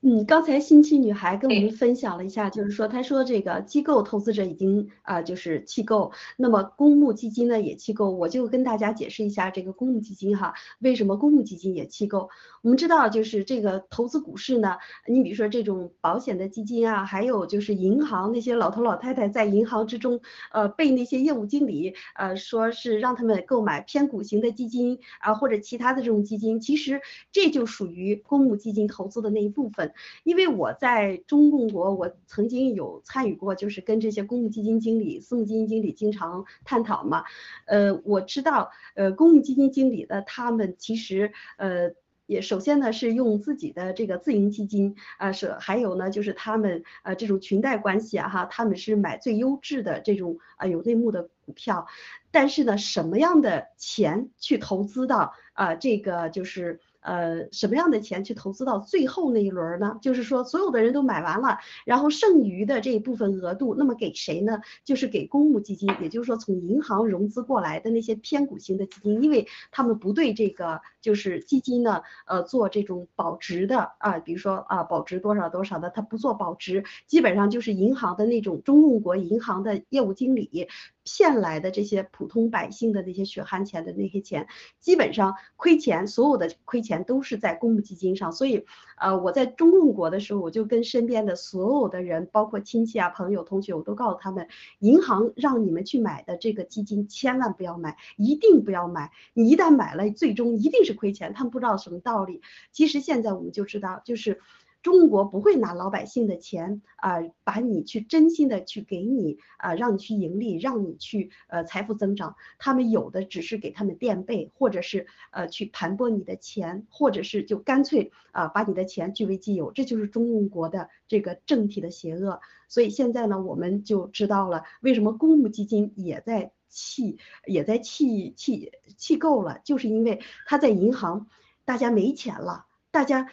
[0.09, 12.29] 嗯，刚才新奇女孩跟我们分享了一下，就是说，她说这个机构投资者已经啊，就是弃购，那么公募基金呢也弃购，我就跟大家解释一下这个公募基金哈，为什么公募基金也弃购？
[12.63, 14.77] 我们知道，就是这个投资股市呢，
[15.09, 20.21] 你比如说这种保险的基金啊，还有就是银行那些老头老太太在银行之中，
[20.53, 27.01] 呃，被那些业务经理呃说是让他们购买偏股型的基金啊，或者其他的这种基金，其实
[27.33, 29.93] 这就属于公募基金投资的那一部分。
[30.25, 37.25] 因为我在中共国，我曾经有参与过，就是跟这些公募基金经理、私募基金经理经常探讨嘛。
[37.67, 41.93] 呃，我知道，呃，公募基金经理的他们其实，呃，
[42.27, 51.87] 也首先呢是用自己的这个自营基金，啊，是还有呢就是他们呃这种裙带关系啊哈，他们是买最优质的这种啊有内幕的股票。
[52.31, 56.81] 但是呢，什么样的钱去投资到啊这个就是。
[57.07, 59.97] 呃，什么样的钱去投资到最后那一轮呢？
[60.03, 64.61] 就是说，所有的人都买完了，然后剩余的这一部分额度，那么给谁呢？
[64.85, 80.67] 就是给公募基金，也就是说从银行融资过来的那些偏股型的基金，因为他们不对这个就是基金呢，呃，做这种保值的啊，比如说啊，保值多少多少的，他不做保值，基本上就是银行的那种中共国银行的业务经理。
[81.07, 84.49] 骗来的这些普通百姓的那些血汗钱的那些钱，
[84.81, 88.33] 基本上亏钱，所有的亏钱都是在公募基金上。
[88.33, 88.67] 所以，
[88.99, 94.49] 呃，我在中共国的时候，我就跟身边的所有的人，包括亲戚啊、朋友、同学，我都告诉他们，
[94.81, 99.13] 银行让你们去买的这个基金，千万不要买，一定不要买。
[99.33, 101.33] 你一旦买了，最终一定是亏钱。
[101.33, 102.43] 他们不知道什么道理。
[102.73, 104.41] 其实现在我们就知道，就是。
[104.87, 112.37] 中国不会拿老百姓的钱啊，把你去真心的去给你啊，让你去盈利，让你去呃财富增长。
[112.57, 119.73] 他们有的只是给他们垫背，或者是呃去盘剥你的钱，或者是就干脆啊把你的钱据为己有。
[119.73, 122.41] 这就是中共国的这个政体的邪恶。
[122.69, 131.27] 所以现在呢，我们就知道了为什么公募基金也在气也在气气气够了，就是因为他在银行，
[131.65, 133.27] 大家没钱了，大家。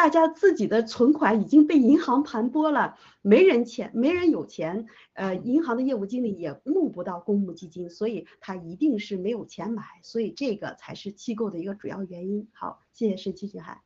[0.00, 12.48] 大家自己的存款已经被银行盘剥了，没人钱，没人有钱，呃，银行的业务经理也募不到公募基金，所以他一定是没有钱买，所以这个才是机构的一个主要原因。
[12.54, 13.82] 好，谢谢申奇女孩。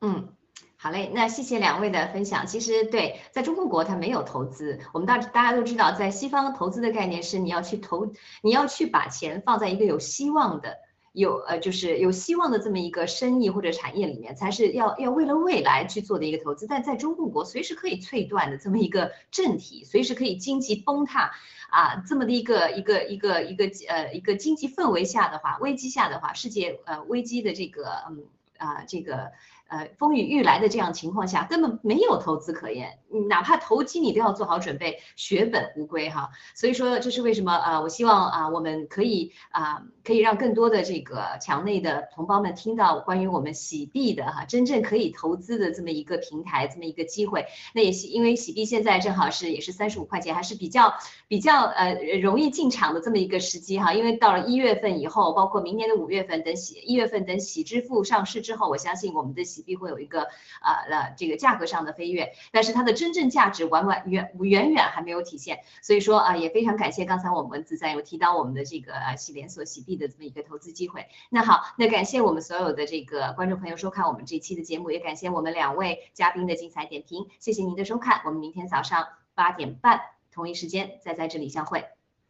[0.00, 0.28] 嗯，
[0.76, 2.46] 好嘞，那谢谢两位的分享。
[2.46, 10.76] 其实对，在中国国它没有投资，我们大大家都知道，在西方投资的概念是你要去投，你要去把钱放在一个有希望的。
[11.16, 16.66] 有呃，就是有希望的这么一个生意或者产业里面，才是要要为了未来去做的一个投资。
[16.66, 21.30] 但在中共国随时可以脆断的这么一个政体，随时可以经济崩塌
[21.70, 28.24] 啊，这么的一个一个一个一个呃一个经济氛围下的话，危机下的话，世界呃危机的这个嗯
[28.58, 29.32] 啊这个。
[29.68, 36.30] 呃，风雨欲来的这样情况下，根本没有投资可言，哪怕投机你都要做好准备，血本无归哈。
[36.54, 37.80] 所以说，这是为什么啊？
[37.80, 47.46] 我希望啊，我们可以啊，可以让更多的这个墙内的同胞们听到关于我们洗币的哈，真正可以投资的这么一个平台，这么一个机会。
[47.74, 50.94] 那也是因为洗币现在正好是也是三十五块钱，还是比较
[51.26, 53.94] 比较呃容易进场的这么一个时机哈。
[53.94, 59.46] 因为到了一月份以后，包括明年的五月份等喜一月份等喜支付上市之后，我相信我们的。
[59.46, 60.22] 洗币会有一个
[60.60, 71.06] 呃呃这个价格上的飞跃，但是它的真正价值完完远远远还没有体现，所以说啊也非常感谢刚才我们子在有提到我们的这个呃洗连锁洗币的这么一个投资机会。
[71.30, 80.00] 那好，那感谢我们所有的这个观众朋友收看我们这期的节目，也感谢我们两位嘉宾的精彩点评，谢谢您的收看，我们明天早上八点半
[80.32, 81.84] 同一时间再在这里相会，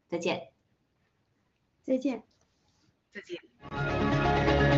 [0.08, 0.48] 再见，
[1.84, 2.22] 再见，
[3.12, 4.75] 再见。